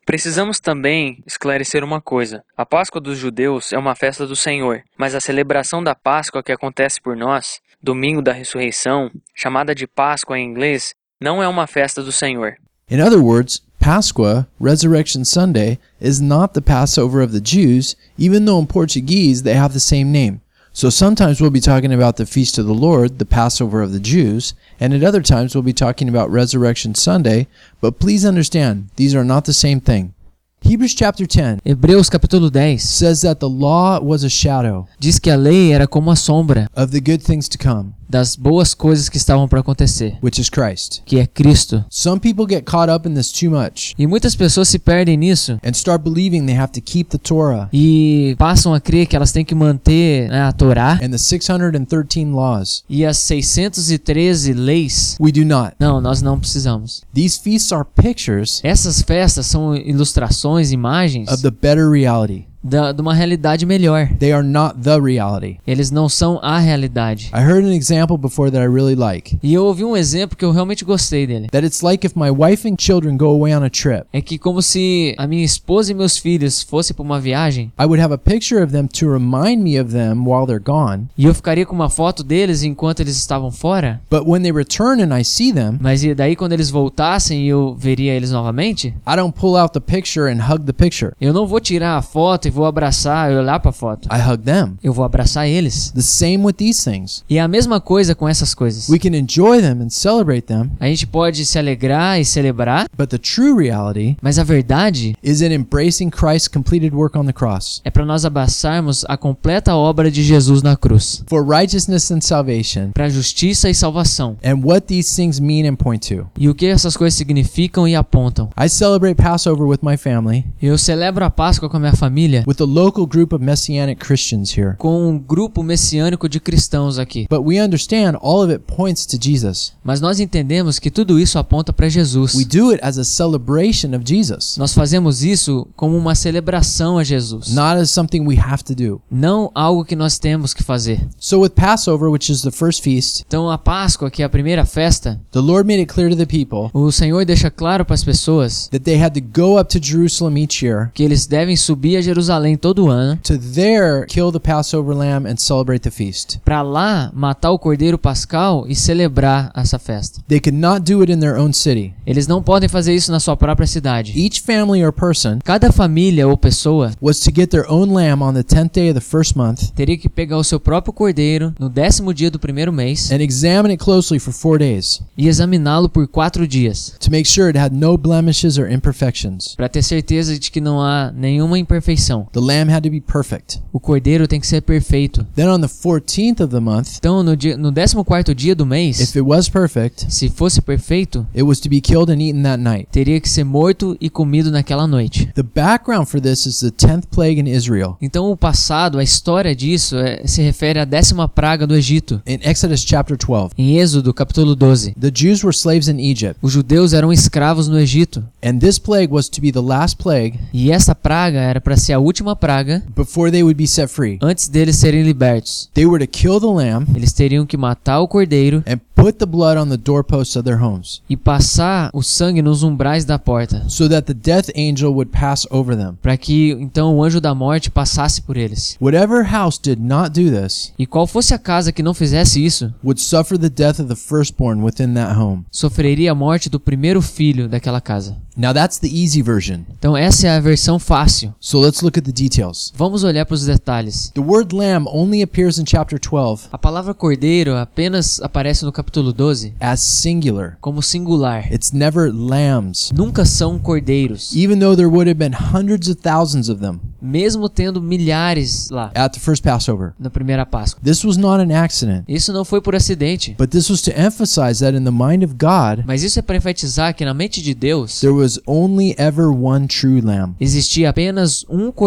[0.06, 2.44] Precisamos também esclarecer uma coisa.
[2.56, 6.52] A Páscoa dos judeus é uma festa do Senhor, mas a celebração da Páscoa que
[6.52, 12.04] acontece por nós, domingo da ressurreição, chamada de Páscoa em inglês, não é uma festa
[12.04, 12.54] do Senhor.
[12.88, 18.62] In other words, Pascua, Resurrection Sunday, is not the Passover of the Jews, even though
[18.62, 20.40] in Portuguese they have the same name.
[20.76, 24.00] So sometimes we'll be talking about the Feast of the Lord, the Passover of the
[24.02, 27.48] Jews, and at other times we'll be talking about Resurrection Sunday,
[27.80, 30.14] but please understand, these are not the same thing.
[30.60, 35.32] Hebrews chapter 10 Hebreus capítulo 10 says that the law was a shadow diz que
[35.32, 39.10] a lei era como a sombra of the good things to come, das boas coisas
[39.10, 41.02] que estavam para acontecer, which is Christ.
[41.06, 41.84] que é Cristo.
[41.90, 45.60] Some people get caught up in this too much E muitas pessoas se perdem nisso
[45.64, 49.32] and start believing they have to keep the Torah e passam a crer que elas
[49.32, 52.84] têm que manter né, a Torá and the 613 laws.
[52.90, 55.18] e as 613 leis.
[55.20, 55.74] We do not.
[55.80, 57.04] Não, nós não precisamos.
[57.14, 62.48] These feasts are pictures Essas festas são ilustrações, imagens of the better reality.
[62.66, 64.10] Da, de uma realidade melhor.
[64.20, 65.58] They are not the reality.
[65.68, 67.30] Eles não são a realidade.
[67.34, 69.38] I heard an example before that I really like.
[69.44, 71.48] E eu ouvi um exemplo que eu realmente gostei dele.
[71.52, 74.06] That it's like if my wife and children go away on a trip.
[74.12, 77.86] É que como se a minha esposa e meus filhos fossem para uma viagem I
[77.86, 81.04] would have a picture of them to remind me of them while they're gone.
[81.18, 85.02] e eu ficaria com uma foto deles enquanto eles estavam fora, But when they return
[85.04, 88.88] and I see them, mas e daí quando eles voltassem e eu veria eles novamente,
[89.08, 91.14] I don't pull out the picture and hug the picture.
[91.22, 94.08] eu não vou tirar a foto e vou abraçar e olhar para a foto.
[94.12, 94.78] I hug them.
[94.82, 95.92] Eu vou abraçar eles.
[95.92, 97.24] The same with these things.
[97.30, 98.88] E é a mesma coisa com essas coisas.
[98.90, 103.10] We can enjoy them and celebrate them, A gente pode se alegrar e celebrar, but
[103.10, 107.82] the true reality mas a verdade is in embracing Christ's completed work on the cross.
[107.84, 112.92] é para nós abraçarmos a completa obra de Jesus na cruz, For righteousness and salvation,
[112.94, 114.38] para justiça e salvação.
[114.44, 116.26] and what these things mean and point to.
[116.38, 118.50] E o que essas coisas significam e apontam.
[118.58, 122.62] I celebrate Passover with my family, Eu celebro a Páscoa com a minha família, with
[122.62, 124.76] a local group of Messianic Christians here.
[124.78, 127.28] com um grupo messiânico de cristãos aqui.
[127.30, 129.74] But we understand all of it points to Jesus.
[129.84, 132.34] Mas nós entendemos que tudo isso aponta para Jesus.
[132.36, 137.04] We do it as a celebration of Jesus, Nós fazemos isso como uma celebração a
[137.04, 139.02] Jesus, not as something we have to do.
[139.10, 141.06] não algo que nós temos que fazer.
[141.20, 144.66] So with Passover, which is the first feast, Então a Páscoa, que é a primeira
[144.66, 148.04] festa, the Lord made it clear to the people o Senhor deixa claro para as
[148.04, 151.98] pessoas that they had to go up to Jerusalem each year que eles devem subir
[151.98, 156.40] a Jerusalém todo ano to there kill the Passover lamb and celebrate the feast.
[156.44, 160.22] para lá matar o cordeiro pascal e celebrar essa festa.
[160.28, 161.94] They could not do it in their own city.
[162.06, 164.14] Eles não podem fazer isso na sua própria cidade.
[164.16, 168.34] Each family or person Cada família ou pessoa was to get their own lamb on
[168.34, 171.70] the 10th day of the first month teria que pegar o seu próprio cordeiro no
[171.70, 176.08] décimo dia do primeiro mês and examine it closely for four days e examiná-lo por
[176.08, 179.56] quatro dias, to make sure it had no blemishes or imperfections.
[179.56, 182.15] para ter certeza de que não há nenhuma imperfeição.
[182.32, 183.60] The lamb had to be perfect.
[183.74, 185.26] O cordeiro tem que ser perfeito.
[185.36, 189.00] Then on the 14th of the month, Então, no, dia, no 14 dia do mês,
[189.00, 192.62] if it was perfect, se fosse perfeito, it was to be killed and eaten that
[192.62, 192.88] night.
[192.92, 195.30] teria que ser morto e comido naquela noite.
[195.36, 197.98] The background for this is the 10th plague in Israel.
[198.02, 202.40] Então, o passado, a história disso, é- se refere à décima praga do Egito, In
[202.42, 204.94] Exodus chapter 12, em Êxodo, capítulo 12.
[205.00, 209.12] the Jews were slaves in Egypt, Os judeus eram escravos no Egito, and this plague
[209.14, 212.84] was to be the last plague e essa praga era para ser a última praga
[212.96, 214.18] before they would be set free.
[214.22, 215.70] antes deles serem libertos.
[215.74, 219.26] They were to kill the lamb Eles teriam que matar o cordeiro and put the
[219.26, 223.64] blood on the doorposts of their homes, e passar o sangue nos umbrais da porta,
[223.68, 225.96] so that the death angel would pass over them.
[226.02, 228.78] para que então o anjo da morte passasse por eles.
[228.82, 232.74] Whatever house did not do this E qual fosse a casa que não fizesse isso,
[232.84, 235.44] would suffer the death of the firstborn within that home.
[235.52, 238.18] sofreria a morte do primeiro filho daquela casa.
[238.38, 239.62] Now that's the easy version.
[239.78, 241.34] Então essa é a versão fácil.
[241.40, 242.72] So let's look at the details.
[242.76, 244.12] Vamos olhar para os detalhes.
[244.14, 249.12] The word lamb only appears in chapter 12 A palavra cordeiro apenas aparece no capítulo
[249.14, 250.58] 12 as singular.
[250.62, 251.52] como singular.
[251.54, 252.92] It's never lambs.
[252.94, 257.48] Nunca são cordeiros, Even though there would have been hundreds of thousands of them mesmo
[257.48, 259.94] tendo milhares lá at the first Passover.
[260.00, 260.82] na primeira Páscoa.
[260.84, 264.60] This was not an accident, Isso não foi por acidente, but this was to emphasize
[264.64, 267.54] that in the mind of God, mas isso é para enfatizar que na mente de
[267.54, 270.34] Deus there was only ever one true lamb.
[270.40, 271.85] existia apenas um cordeiro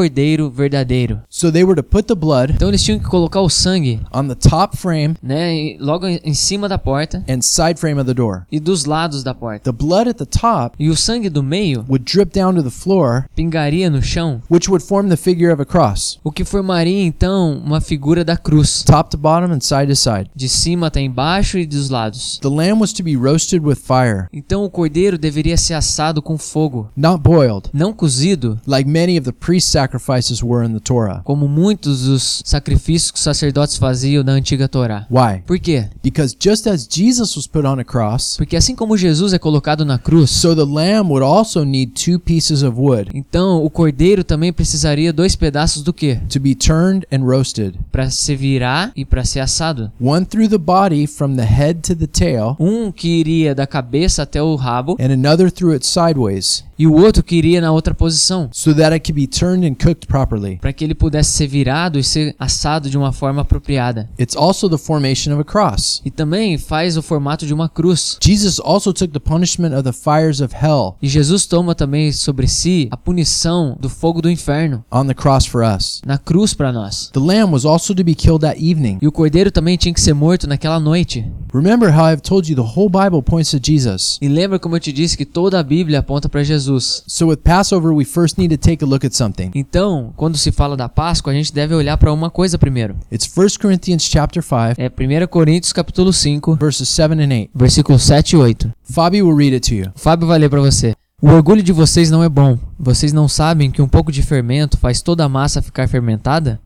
[0.53, 1.21] verdadeiro.
[1.29, 4.29] So they were to put the blood Então eles tinham que colocar o sangue, on
[4.29, 8.43] the top frame né, logo em cima da porta and side frame of the door.
[8.51, 9.73] e dos lados da porta.
[9.73, 12.71] The blood at the top E o sangue do meio would drip down to the
[12.71, 17.05] floor, pingaria no chão, which would form the figure of a cross, o que formaria
[17.05, 20.31] então uma figura da cruz, top to bottom and side to side.
[20.35, 22.39] de cima até embaixo e dos lados.
[22.41, 26.37] The lamb was to be roasted with fire, Então o cordeiro deveria ser assado com
[26.39, 31.23] fogo, not boiled, não cozido, like many of the priest sacrifices were in the Torah.
[31.25, 35.07] como muitos dos sacrifícios que os sacerdotes faziam na antiga Torá.
[35.11, 35.43] Why?
[35.47, 35.89] Por quê?
[36.03, 39.85] Because just as Jesus was put on a cross, Porque assim como Jesus é colocado
[39.85, 44.23] na cruz, so the lamb would also need two pieces of wood então o cordeiro
[44.25, 46.21] também precisaria dois pedaços do quê?
[46.29, 47.79] to be turned and roasted.
[47.91, 49.91] Para se virar e para ser assado.
[50.01, 54.23] One through the body from the head to the tail, Um que iria da cabeça
[54.23, 57.93] até o rabo and another through it sideways, e o outro que iria na outra
[57.95, 60.57] posição, so that it could be turned and cooked properly.
[60.59, 64.09] para que ele pudesse ser virado e ser assado de uma forma apropriada.
[64.19, 66.01] It's also the formation of a cross.
[66.05, 68.19] E também faz o formato de uma cruz.
[68.23, 72.47] Jesus also took the punishment of the fires of hell E Jesus toma também sobre
[72.47, 76.01] si a punição do fogo do inferno on the cross for us.
[76.07, 77.11] na cruz para nós.
[77.13, 78.99] The lamb was also to be killed that evening.
[79.03, 81.27] E o cordeiro também tinha que ser morto naquela noite.
[81.53, 84.19] Remember how I've told you the whole Bible points to Jesus.
[84.21, 86.68] E lembra como eu te disse que toda a Bíblia aponta para Jesus.
[86.79, 89.51] So with Passover, we first need to take a look at something.
[89.55, 92.97] Então, quando se fala da Páscoa, a gente deve olhar para uma coisa primeiro.
[93.11, 97.51] It's 1 Corinthians chapter 5, É 1 Coríntios capítulo 5, verses 7 and 8.
[97.55, 98.73] versículos 7 e 8.
[98.83, 99.93] Fabi will read it to you.
[99.95, 100.95] Fábio vai ler para você.
[101.21, 102.59] O orgulho de vocês não é bom.
[102.79, 106.61] Vocês não sabem que um pouco de fermento faz toda a massa ficar fermentada?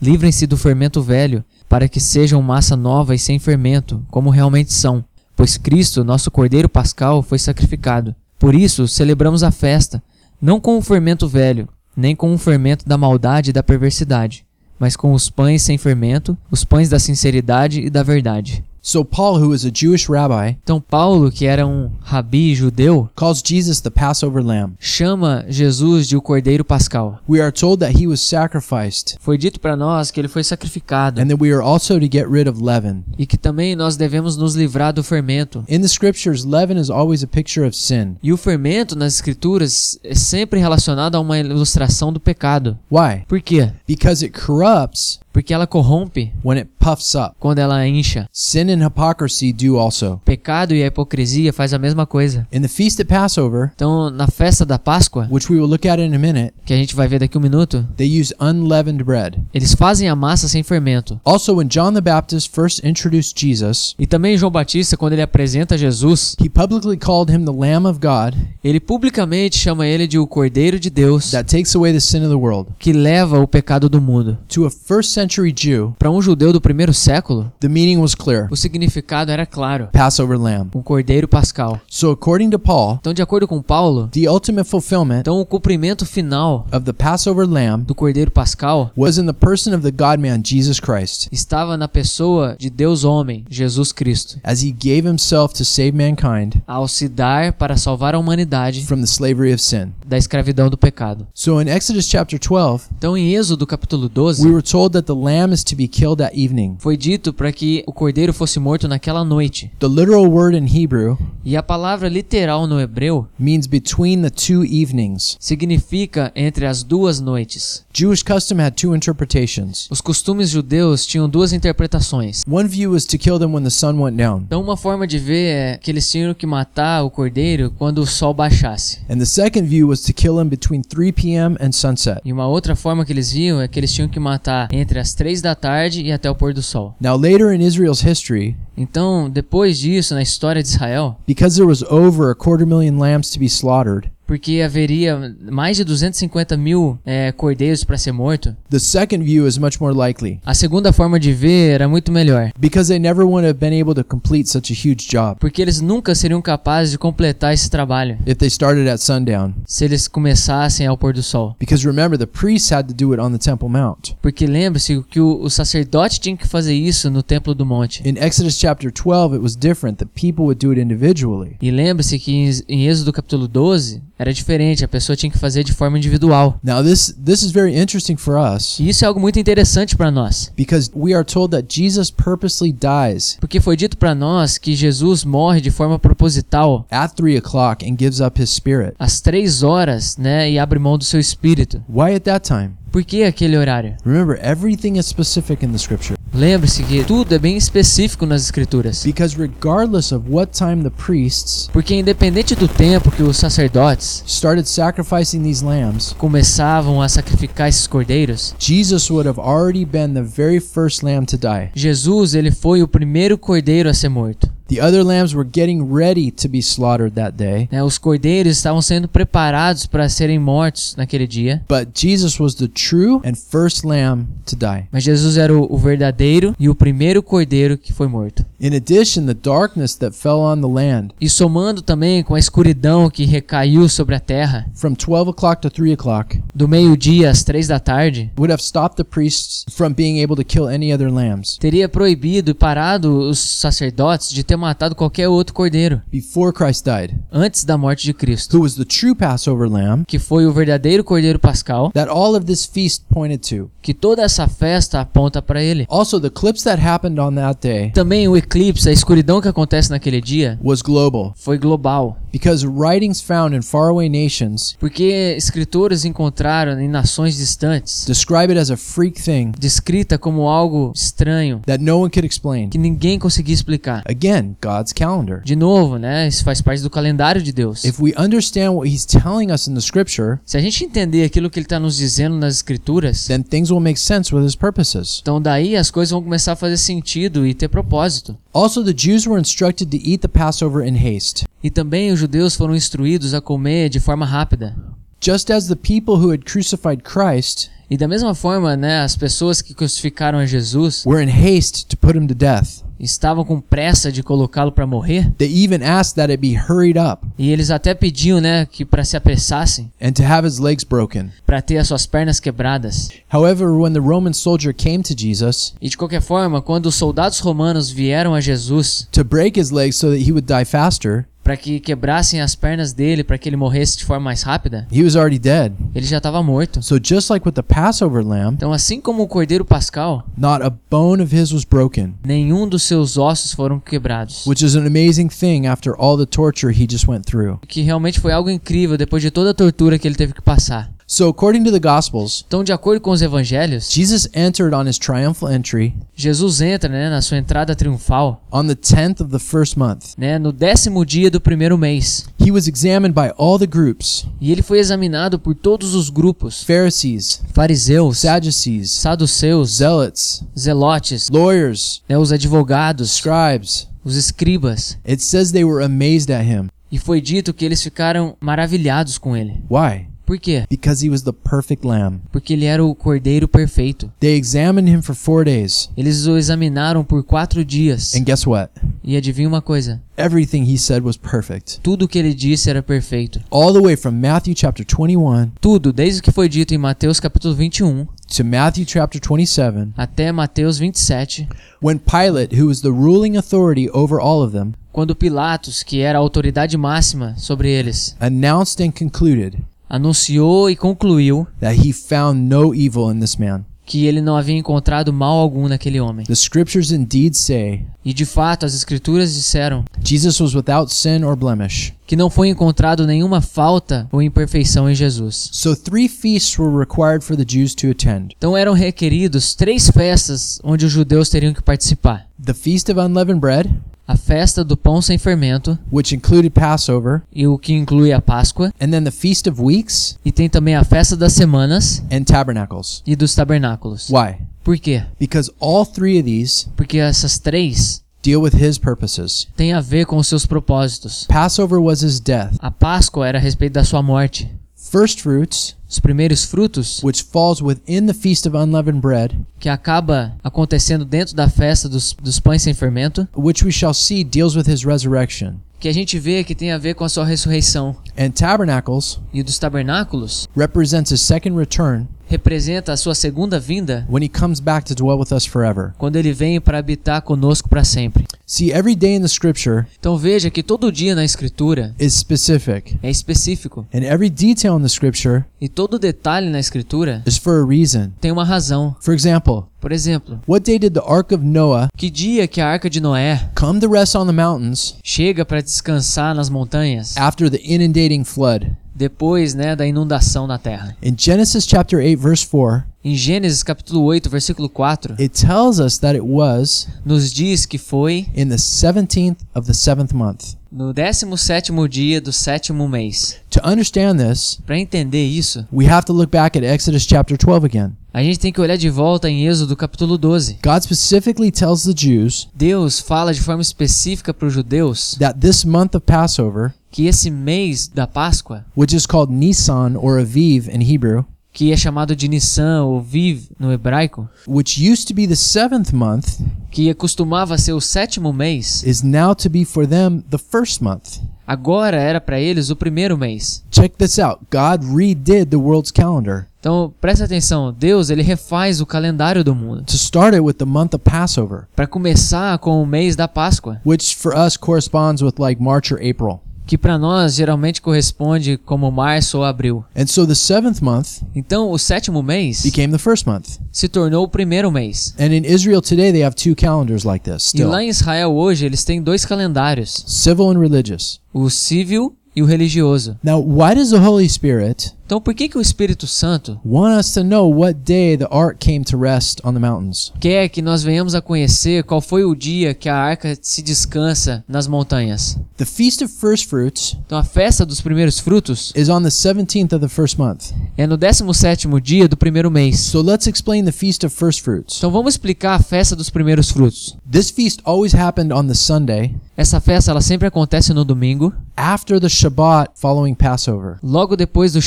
[0.00, 5.04] Livrem-se do fermento velho, para que sejam massa nova e sem fermento, como realmente são.
[5.36, 8.14] Pois Cristo, nosso Cordeiro Pascal, foi sacrificado.
[8.40, 10.02] Por isso, celebramos a festa,
[10.40, 14.46] não com o fermento velho, nem com o fermento da maldade e da perversidade,
[14.78, 18.64] mas com os pães sem fermento, os pães da sinceridade e da verdade.
[18.82, 23.42] So Paul, who is a Jewish rabbi, Então Paulo, que era um rabi judeu, calls
[23.44, 24.74] Jesus the Passover lamb.
[24.80, 27.18] chama Jesus de o Cordeiro Pascal.
[27.28, 31.20] We are told that he was sacrificed Foi dito para nós que ele foi sacrificado
[31.20, 33.04] and that we are also to get rid of leaven.
[33.18, 35.62] e que também nós devemos nos livrar do fermento.
[35.68, 38.16] In the scriptures, leaven is always a picture of sin.
[38.22, 42.78] E o fermento nas escrituras é sempre relacionado a uma ilustração do pecado.
[42.90, 43.24] Why?
[43.28, 43.72] Por quê?
[43.86, 47.34] Because it corrupts Porque ela corrompe when it puffs up.
[47.38, 48.28] quando ela incha.
[48.32, 50.20] Sin and hypocrisy do also.
[50.24, 52.46] Pecado e a hipocrisia faz a mesma coisa.
[52.52, 56.00] In the feast at Passover, Então, na festa da Páscoa, which we will look at
[56.00, 59.38] in a minute, que a gente vai ver daqui um minuto, they use unleavened bread.
[59.54, 61.20] eles fazem a massa sem fermento.
[61.24, 65.78] Also, when John the Baptist first introduced Jesus, E também João Batista, quando ele apresenta
[65.78, 70.26] Jesus, he publicly called him the Lamb of God ele publicamente chama ele de o
[70.26, 72.70] Cordeiro de Deus that takes away the sin of the world.
[72.78, 74.36] que leva o pecado do mundo.
[74.48, 78.48] To a first century Jew, Para um judeu do primeiro século, the meaning was clear
[78.50, 80.70] o significado era claro: Passover lamb.
[80.74, 81.78] um cordeiro pascal.
[81.88, 86.06] So, according to Paul, Então, de acordo com Paulo, the ultimate fulfillment então o cumprimento
[86.06, 90.18] final of the Passover lamb do cordeiro pascal was in the person of the God
[90.20, 95.52] man, Jesus Christ, estava na pessoa de Deus homem, Jesus Cristo, as he gave himself
[95.54, 99.92] to save mankind ao se dar para salvar a humanidade from the slavery of sin.
[100.06, 101.26] da escravidão do pecado.
[101.34, 105.18] So, in Exodus chapter 12, Então, em Êxodo capítulo 12, we were told that the
[105.18, 106.76] lamb is to be killed that evening.
[106.78, 109.70] foi dito para que o cordeiro fosse morto naquela noite.
[109.78, 114.62] The literal word in Hebrew E a palavra literal no hebreu means between the two
[114.64, 115.36] evenings.
[115.40, 117.84] significa entre as duas noites.
[117.92, 119.88] Jewish custom had two interpretations.
[119.90, 122.42] Os costumes judeus tinham duas interpretações.
[122.48, 125.18] One view was to kill them when the sun went down, Então, uma forma de
[125.18, 128.98] ver é que eles tinham que matar o cordeiro quando o sol baixasse.
[129.08, 131.56] and the second view was to kill him between 3 p.m.
[131.60, 132.20] and sunset.
[132.24, 135.14] E uma outra forma que eles viam é que eles tinham que matar entre as
[135.14, 136.94] três da tarde e até o pôr do sol.
[137.00, 141.82] Now, later in Israel's history, Então, depois disso, na história de Israel, because there was
[141.90, 147.32] over a quarter million lambs to be slaughtered, porque haveria mais de 250 mil é,
[147.32, 151.32] cordeiros para ser morto, the second view is much more likely a segunda forma de
[151.32, 152.52] ver era muito melhor.
[152.56, 155.80] because they never would have been able to complete such a huge job Porque eles
[155.80, 159.52] nunca seriam capazes de completar esse trabalho if they started at sundown.
[159.66, 161.56] se eles começassem ao pôr do sol.
[161.58, 164.12] Because remember, the priests had to do it on the Temple Mount.
[164.22, 168.08] Porque lembre-se que o, o sacerdote tinha que fazer isso no templo do monte.
[168.08, 169.98] In Exodus chapter 12, it was different.
[169.98, 171.56] The people would do it individually.
[171.60, 175.64] E lembre-se que em, em Êxodo capítulo 12 era diferente, a pessoa tinha que fazer
[175.64, 176.60] de forma individual.
[176.62, 180.10] Now this this is very interesting for us E isso é algo muito interessante para
[180.10, 184.76] nós, because we are told that Jesus purposely dies porque foi dito para nós que
[184.76, 188.94] Jesus morre de forma proposital at three o'clock and gives up his spirit.
[188.98, 191.82] às três horas, né, e abre mão do seu espírito.
[191.88, 192.72] Why at that time?
[192.90, 193.96] Por que aquele horário?
[194.04, 196.18] Remember, everything is specific in the scripture.
[196.32, 199.04] Lembre-se que tudo é bem específico nas escrituras.
[199.04, 204.68] Because regardless of what time the priests Porque independente do tempo que os sacerdotes started
[204.68, 210.60] sacrificing these lambs, começavam a sacrificar esses cordeiros, Jesus would have already been the very
[210.60, 211.70] first lamb to die.
[211.74, 214.50] Jesus ele foi o primeiro cordeiro a ser morto.
[214.70, 217.82] The other lambs were getting ready to be slaughtered that day, né?
[217.82, 221.60] Os cordeiros estavam sendo preparados para serem mortos naquele dia.
[221.68, 224.86] but Jesus was the true and first lamb to die.
[224.92, 228.46] Mas Jesus era o, o verdadeiro e o primeiro cordeiro que foi morto.
[228.62, 233.08] In addition, the darkness that fell on the land E somando também com a escuridão
[233.08, 237.66] que recaiu sobre a terra, from 12 o'clock to 3 o'clock do meio-dia às três
[237.68, 241.56] da tarde, would have stopped the priests from being able to kill any other lambs
[241.58, 247.18] teria proibido e parado os sacerdotes de ter matado qualquer outro cordeiro before Christ died,
[247.32, 251.02] antes da morte de Cristo, who was the true Passover lamb que foi o verdadeiro
[251.02, 253.70] cordeiro pascal, that all of this feast pointed to.
[253.80, 255.86] que toda essa festa aponta para ele.
[255.88, 259.90] Also, the eclipse that happened on that day Também o eclipse, a escuridão que acontece
[259.90, 262.18] naquele dia, was global foi global.
[262.32, 268.70] Because writings found in faraway nations Porque escritores encontraram em nações distantes, describe it as
[268.70, 272.68] a freak thing descrita como algo estranho, that no one could explain.
[272.68, 274.02] que ninguém conseguia explicar.
[274.08, 275.42] Again, God's calendar.
[275.44, 276.28] De novo, né?
[276.28, 277.84] Isso faz parte do calendário de Deus.
[277.84, 281.50] If we understand what he's telling us in the scripture, Se a gente entender aquilo
[281.50, 285.18] que ele está nos dizendo nas escrituras, then things will make sense with his purposes.
[285.22, 288.36] então daí as coisas vão começar a fazer sentido e ter propósito.
[288.52, 291.46] Also, the Jews were instructed to eat the Passover in haste.
[291.62, 294.76] E também os judeus foram instruídos a comer de forma rápida.
[295.22, 299.60] Just as the people who had crucified Christ E da mesma forma, né, as pessoas
[299.60, 304.12] que crucificaram a Jesus were in haste to put him to death, estavam com pressa
[304.12, 307.92] de colocá-lo para morrer, they even asked that it be hurried up e eles até
[307.92, 311.30] pediam, né, que para se apressassem, and to have his legs broken.
[311.44, 313.08] para ter as suas pernas quebradas.
[313.28, 317.40] However, when the Roman soldier came to Jesus E de qualquer forma, quando os soldados
[317.40, 321.56] romanos vieram a Jesus to break his legs so that he would die faster, para
[321.56, 325.16] que quebrassem as pernas dele para que ele morresse de forma mais rápida, he was
[325.16, 325.72] already dead.
[325.92, 326.80] ele já estava morto.
[326.80, 330.70] So, just like with the Passover lamb, Então, assim como o cordeiro pascal, not a
[330.88, 334.46] bone of his was broken, nenhum dos seus ossos foram quebrados.
[334.46, 337.58] which is an amazing thing after all the torture he just went through.
[337.66, 340.88] Que realmente foi algo incrível depois de toda a tortura que ele teve que passar.
[341.12, 344.96] So, according to the Gospels, Então, de acordo com os evangelhos, Jesus entered on his
[344.96, 349.76] triumphal entry Jesus entra né, na sua entrada triunfal on the 10th of the first
[349.76, 350.14] month.
[350.16, 352.26] né, no décimo dia do primeiro mês.
[352.40, 356.62] He was examined by all the groups E ele foi examinado por todos os grupos:
[356.62, 363.88] Pharisees, fariseus, Sadducees, saduceus, zealots, zelotes, lawyers, né, os advogados, scribes.
[364.04, 364.96] os escribas.
[365.04, 366.68] It says they were amazed at him.
[366.92, 369.60] E foi dito que eles ficaram maravilhados com ele.
[369.68, 370.06] Why?
[370.30, 370.64] Por quê?
[370.70, 372.20] Because he was the perfect lamb.
[372.30, 374.12] Porque ele era o cordeiro perfeito.
[374.20, 375.90] They examined him for four days.
[375.96, 378.14] Eles o examinaram por quatro dias.
[378.14, 378.70] And guess what?
[379.02, 380.00] E adivinha uma coisa?
[380.16, 381.80] Everything he said was perfect.
[381.82, 383.40] Tudo o que ele disse era perfeito.
[383.50, 387.18] All the way from Matthew chapter 21 Tudo, desde o que foi dito em Mateus
[387.18, 391.48] capítulo 21 to Matthew chapter 27, até Mateus 27,
[391.82, 396.18] when Pilate, who was the ruling authority over all of them, quando Pilatos, que era
[396.18, 399.58] a autoridade máxima sobre eles, announced and concluded
[399.90, 403.64] anunciou e concluiu that he found no evil in this man.
[403.84, 406.24] que ele não havia encontrado mal algum naquele homem.
[406.24, 411.34] The scriptures indeed say E de fato, as escrituras disseram Jesus was without sin or
[411.34, 411.92] blemish.
[412.06, 415.48] que não foi encontrado nenhuma falta ou imperfeição em Jesus.
[415.52, 418.36] So three feasts were required for the Jews to attend.
[418.38, 423.40] Então eram requeridos três festas onde os judeus teriam que participar: The Feast of Unleavened
[423.40, 423.68] Bread,
[424.10, 428.72] a festa do pão sem fermento, which included Passover, e o que inclui a Páscoa,
[428.80, 433.02] and then the Feast of Weeks e tem também a festa das semanas and Tabernacles.
[433.06, 434.08] e dos tabernáculos.
[434.10, 434.38] Why?
[434.64, 435.04] Por quê?
[435.18, 439.46] Because all three of these Porque essas três deal with his purposes.
[439.56, 441.24] têm a ver com os seus propósitos.
[441.28, 442.54] Passover was his death.
[442.58, 444.50] A Páscoa era a respeito da sua morte.
[444.74, 450.36] First fruits, Os primeiros frutos, which falls within the Feast of Unleavened Bread, que acaba
[450.44, 454.68] acontecendo dentro da festa dos, dos pães sem fermento, which we shall see deals with
[454.70, 455.54] his resurrection.
[455.80, 457.96] que a gente vê que tem a ver com a sua ressurreição.
[458.16, 464.22] And Tabernacles E dos tabernáculos, represents his second return representa a sua segunda vinda, when
[464.24, 465.92] he comes back to dwell with us forever.
[465.98, 468.24] quando ele vem para habitar conosco para sempre.
[468.46, 472.96] See, every day in the scripture Então veja que todo dia na escritura is specific,
[473.02, 477.62] é específico and every detail in the scripture e todo detalhe na escritura is for
[477.62, 478.10] a reason.
[478.20, 478.96] tem uma razão.
[479.00, 482.66] For example, Por exemplo, what day did the ark of Noah que dia que a
[482.66, 487.48] arca de Noé come to rest on the mountains chega para descansar nas montanhas after
[487.50, 488.66] the inundating flood?
[489.00, 490.94] Depois, né, da inundação na terra?
[491.02, 495.96] In Genesis chapter 8 verse 4, Em Gênesis capítulo 8, versículo 4, it tells us
[495.96, 500.54] that it was nos diz que foi in the 17th of the seventh month.
[500.70, 503.36] no 17º dia do sétimo mês.
[503.48, 507.64] To understand this, Para entender isso, we have to look back at Exodus chapter 12
[507.64, 507.92] again.
[508.12, 510.58] a gente tem que olhar de volta em Êxodo capítulo 12.
[510.62, 515.64] God specifically tells the Jews Deus fala de forma específica para os judeus that this
[515.64, 520.82] month of Passover, que esse mês da Páscoa, which is called Nisan or Aviv in
[520.82, 525.34] Hebrew, que é chamado de Nissan ou Viv no hebraico, which used to be the
[525.34, 530.38] seventh month, que costumava ser o sétimo mês, is now to be for them the
[530.38, 531.20] first month.
[531.46, 533.64] agora era para eles o primeiro mês.
[533.70, 534.40] Check this out.
[534.50, 539.82] God redid the world's calendar Então, presta atenção, Deus ele refaz o calendário do mundo
[539.84, 543.80] to start it with the month of Passover, para começar com o mês da Páscoa,
[543.84, 546.40] which for us corresponds with like March or April.
[546.66, 549.84] Que para nós geralmente corresponde como março ou abril.
[549.96, 553.58] And so the seventh month Então, o sétimo mês became the first month.
[553.72, 555.14] se tornou o primeiro mês.
[555.18, 558.66] And in Israel today, they have two calendars like this E lá em Israel hoje
[558.66, 561.20] eles têm dois calendários, civil and religious.
[561.34, 563.18] o civil e o religioso.
[563.24, 567.12] Now, why does the Holy Spirit Então, por que que o Espírito Santo want us
[567.14, 570.12] to know what day the ark came to rest on the mountains?
[570.20, 574.44] quer que nós venhamos a conhecer qual foi o dia que a arca se descansa
[574.46, 575.36] nas montanhas?
[575.56, 579.74] The Feast of First Fruits Então, a festa dos primeiros frutos is on the 17th
[579.74, 580.52] of the first month.
[580.76, 582.78] é no 17º dia do primeiro mês.
[582.78, 584.76] So let's explain the Feast of First Fruits.
[584.78, 586.96] Então, vamos explicar a festa dos primeiros frutos.
[587.10, 591.98] This feast always happened on the Sunday Essa festa ela sempre acontece no domingo, after
[591.98, 593.78] the Shabbat following Passover.
[593.82, 594.60] logo depois do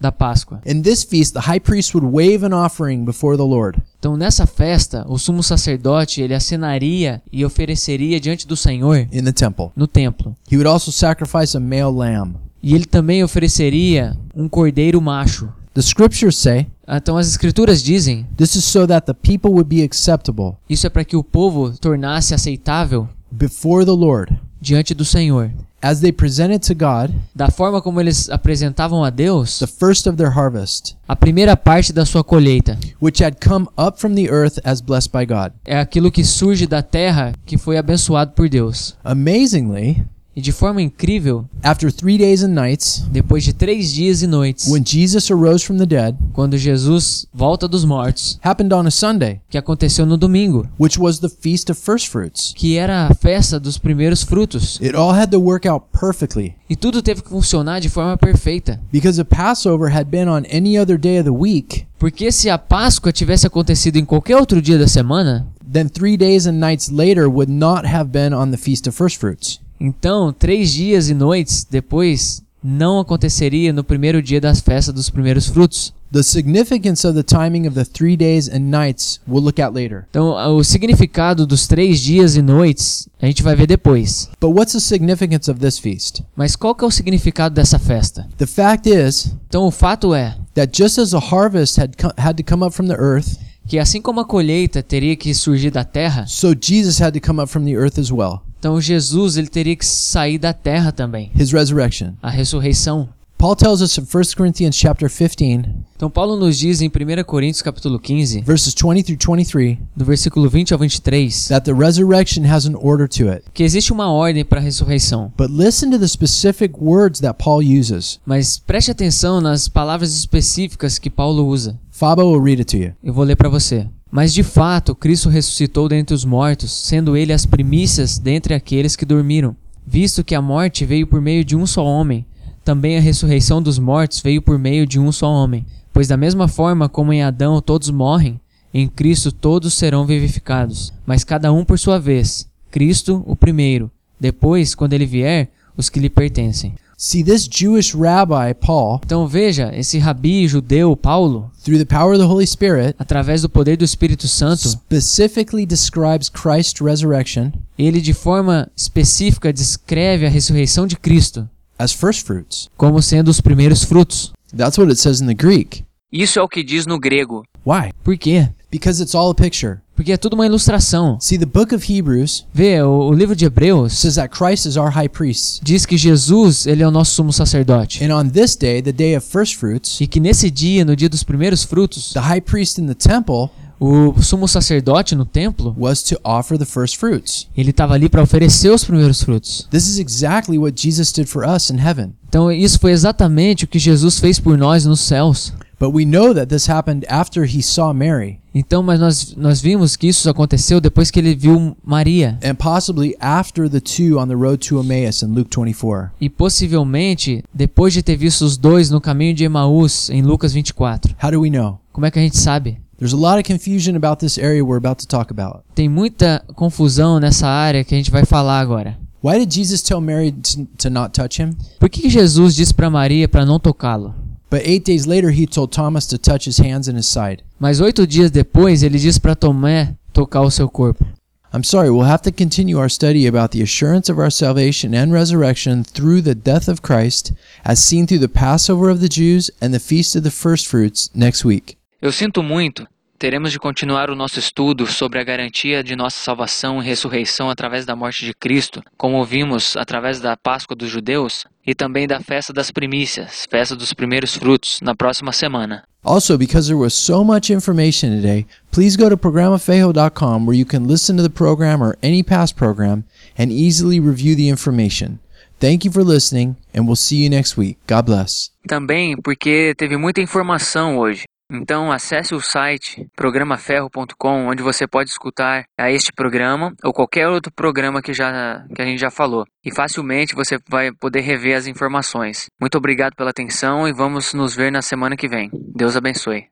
[0.00, 0.60] Da Páscoa.
[0.66, 3.80] In this feast, the high priest would wave an offering before the Lord.
[3.98, 9.32] Então, nessa festa, o sumo sacerdote ele acenaria e ofereceria diante do Senhor in the
[9.32, 9.70] temple.
[9.76, 10.34] no templo.
[10.50, 12.34] He would also sacrifice a male lamb.
[12.62, 15.52] E ele também ofereceria um cordeiro macho.
[15.74, 19.82] The scriptures say Então as escrituras dizem, this is so that the people would be
[19.82, 25.50] acceptable isso é para que o povo tornasse aceitável before the Lord diante do Senhor.
[25.82, 30.16] As they presented to God Da forma como eles apresentavam a Deus the first of
[30.16, 32.78] their harvest, a primeira parte da sua colheita.
[33.00, 35.52] which had come up from the earth as blessed by God.
[35.64, 38.94] É aquilo que surge da terra que foi abençoado por Deus.
[39.04, 40.04] Amazingly,
[40.34, 44.66] E de forma incrível, after three days and nights, depois de três dias e noites,
[44.66, 49.42] when Jesus arose from the dead, quando Jesus volta dos mortos, happened on a Sunday,
[49.50, 52.54] que aconteceu no domingo, which was the feast of first fruits.
[52.56, 54.80] que era a festa dos primeiros frutos.
[54.80, 58.80] It all had to work out perfectly E tudo teve que funcionar de forma perfeita.
[58.90, 62.58] because if Passover had been on any other day of the week, Porque se a
[62.58, 67.28] Páscoa tivesse acontecido em qualquer outro dia da semana, then three days and nights later
[67.28, 69.60] would not have been on the feast of first fruits.
[69.82, 75.48] Então três dias e noites depois não aconteceria no primeiro dia das festas dos primeiros
[75.48, 75.92] frutos.
[76.12, 80.04] The significance of the timing of the three days and nights we'll look at later.
[80.10, 84.30] Então, o significado dos três dias e noites a gente vai ver depois.
[84.40, 86.22] But what's the significance of this feast?
[86.36, 88.28] Mas qual que é o significado dessa festa?
[88.36, 92.44] The fact is Então, o fato é that just as a harvest had had to
[92.44, 96.26] come up from the earth, que assim como a colheita teria que surgir da terra,
[96.28, 98.42] so Jesus had to come up from the earth as well.
[98.62, 102.12] Então Jesus ele teria que sair da terra também, His resurrection.
[102.22, 103.08] a ressurreição.
[103.36, 105.64] Paul tells us in 1 Corinthians chapter 15,
[105.96, 110.48] Então Paulo nos diz em 1 Coríntios capítulo 15, verses 20 through 23, do versículo
[110.48, 113.42] 20 ao 23, that the resurrection has an order to it.
[113.52, 115.32] que existe uma ordem para a ressurreição.
[115.36, 118.20] But listen to the specific words that Paul uses.
[118.24, 121.76] Mas preste atenção nas palavras específicas que Paulo usa.
[121.90, 122.92] Fabo will read it to you.
[123.02, 123.88] Eu vou ler para você.
[124.12, 129.06] Mas de fato, Cristo ressuscitou dentre os mortos, sendo ele as primícias dentre aqueles que
[129.06, 129.56] dormiram.
[129.86, 132.26] Visto que a morte veio por meio de um só homem,
[132.62, 135.64] também a ressurreição dos mortos veio por meio de um só homem.
[135.94, 138.38] Pois da mesma forma como em Adão todos morrem,
[138.74, 142.46] em Cristo todos serão vivificados, mas cada um por sua vez.
[142.70, 143.90] Cristo o primeiro,
[144.20, 146.74] depois, quando ele vier, os que lhe pertencem.
[147.04, 152.20] See, this Jewish rabbi, Paul, Então veja, esse rabi judeu Paulo, through the power of
[152.20, 158.14] the Holy Spirit, através do poder do Espírito Santo, specifically describes Christ's resurrection ele de
[158.14, 162.68] forma específica descreve a ressurreição de Cristo as first fruits.
[162.76, 164.32] como sendo os primeiros frutos.
[164.56, 165.82] That's what it says in the Greek.
[166.12, 167.42] Isso é o que diz no grego.
[167.66, 167.90] Why?
[168.04, 168.48] Por quê?
[168.72, 169.80] Because it's all a picture.
[169.94, 171.18] Porque é tudo uma ilustração.
[171.20, 174.76] See, the book of Hebrews Vê, o, o livro de Hebreus says that Christ is
[174.76, 175.60] our high priest.
[175.62, 178.02] diz que Jesus, ele é o nosso sumo sacerdote.
[178.02, 181.08] And on this day, the day of first fruits, E que nesse dia, no dia
[181.10, 183.50] dos primeiros frutos, the high priest in the temple
[183.84, 187.48] o sumo sacerdote no templo, was to offer the first fruits.
[187.56, 189.66] ele estava ali para oferecer os primeiros frutos.
[189.72, 192.12] This is exactly what Jesus did for us in heaven.
[192.28, 195.52] Então isso foi exatamente o que Jesus fez por nós nos céus.
[195.82, 199.96] But we know that this happened after he saw Mary Então, mas nós, nós vimos
[199.96, 202.38] que isso aconteceu depois que ele viu Maria.
[202.40, 206.12] and possibly after the two on the road to Emmaus in Luke 24.
[206.20, 211.16] E possivelmente depois de ter visto os dois no caminho de Emaús, em Lucas 24.
[211.20, 211.80] How do we know?
[211.92, 212.78] Como é que a gente sabe?
[212.98, 215.64] There's a lot of confusion about this area we're about to talk about.
[215.74, 218.96] Tem muita confusão nessa área que a gente vai falar agora.
[219.24, 221.56] Why did Jesus tell Mary to, to not touch him?
[221.80, 224.14] Por que que Jesus disse para Maria para não tocá-lo?
[224.52, 227.42] But eight days later, he told Thomas to touch his hands and his side.
[227.58, 231.06] Mas oito dias depois ele disse para Tomé tocar o seu corpo.
[231.54, 235.10] I'm sorry, we'll have to continue our study about the assurance of our salvation and
[235.10, 237.32] resurrection through the death of Christ,
[237.64, 241.46] as seen through the Passover of the Jews and the Feast of the Firstfruits next
[241.46, 241.78] week.
[242.02, 242.86] Eu sinto muito.
[243.22, 247.86] Teremos de continuar o nosso estudo sobre a garantia de nossa salvação e ressurreição através
[247.86, 252.52] da morte de Cristo, como vimos através da Páscoa dos judeus e também da festa
[252.52, 255.84] das primícias, festa dos primeiros frutos, na próxima semana.
[256.02, 260.88] Also, because there was so much information today, please go to programafejo.com where you can
[260.88, 263.04] listen to the program or any past program
[263.38, 265.20] and easily review the information.
[265.60, 267.78] Thank you for listening, and we'll see you next week.
[267.86, 268.50] God bless.
[268.66, 271.22] Também porque teve muita informação hoje.
[271.52, 277.52] Então acesse o site programaferro.com onde você pode escutar a este programa ou qualquer outro
[277.52, 279.44] programa que, já, que a gente já falou.
[279.64, 282.46] E facilmente você vai poder rever as informações.
[282.60, 285.50] Muito obrigado pela atenção e vamos nos ver na semana que vem.
[285.74, 286.51] Deus abençoe.